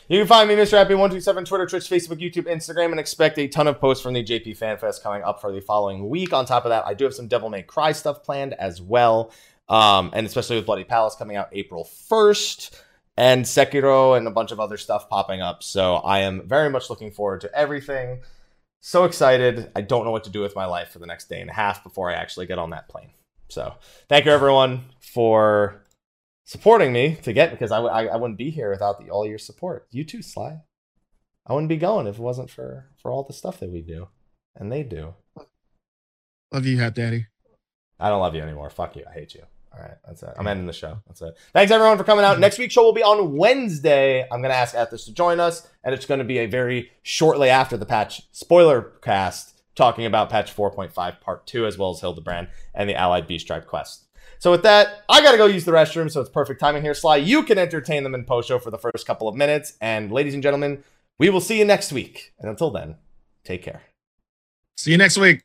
[0.09, 0.85] You can find me, Mr.
[0.85, 4.57] Happy127, Twitter, Twitch, Facebook, YouTube, Instagram, and expect a ton of posts from the JP
[4.57, 6.33] Fan Fest coming up for the following week.
[6.33, 9.31] On top of that, I do have some Devil May Cry stuff planned as well.
[9.69, 12.81] Um, and especially with Bloody Palace coming out April 1st
[13.15, 15.63] and Sekiro and a bunch of other stuff popping up.
[15.63, 18.21] So I am very much looking forward to everything.
[18.81, 19.71] So excited.
[19.73, 21.53] I don't know what to do with my life for the next day and a
[21.53, 23.11] half before I actually get on that plane.
[23.47, 23.73] So
[24.09, 25.82] thank you everyone for
[26.45, 29.37] supporting me to get because I, I, I wouldn't be here without the, all your
[29.37, 29.87] support.
[29.91, 30.61] You too, Sly.
[31.45, 34.07] I wouldn't be going if it wasn't for for all the stuff that we do
[34.55, 35.15] and they do.
[36.51, 37.27] Love you, Hat Daddy.
[37.99, 38.69] I don't love you anymore.
[38.69, 39.03] Fuck you.
[39.09, 39.43] I hate you.
[39.73, 40.29] All right, that's it.
[40.37, 40.99] I'm ending the show.
[41.07, 41.35] That's it.
[41.51, 42.33] Thanks everyone for coming out.
[42.33, 42.41] Mm-hmm.
[42.41, 44.21] Next week's show will be on Wednesday.
[44.31, 47.75] I'm gonna ask Athos to join us, and it's gonna be a very shortly after
[47.75, 52.87] the patch spoiler cast, talking about patch 4.5 part two, as well as Hildibrand and
[52.87, 54.05] the Allied Beast Tribe quest.
[54.39, 56.93] So with that, I gotta go use the restroom, so it's perfect timing here.
[56.93, 60.11] Sly, you can entertain them in post show for the first couple of minutes, and
[60.11, 60.83] ladies and gentlemen,
[61.19, 62.33] we will see you next week.
[62.39, 62.95] And until then,
[63.43, 63.81] take care.
[64.77, 65.43] See you next week.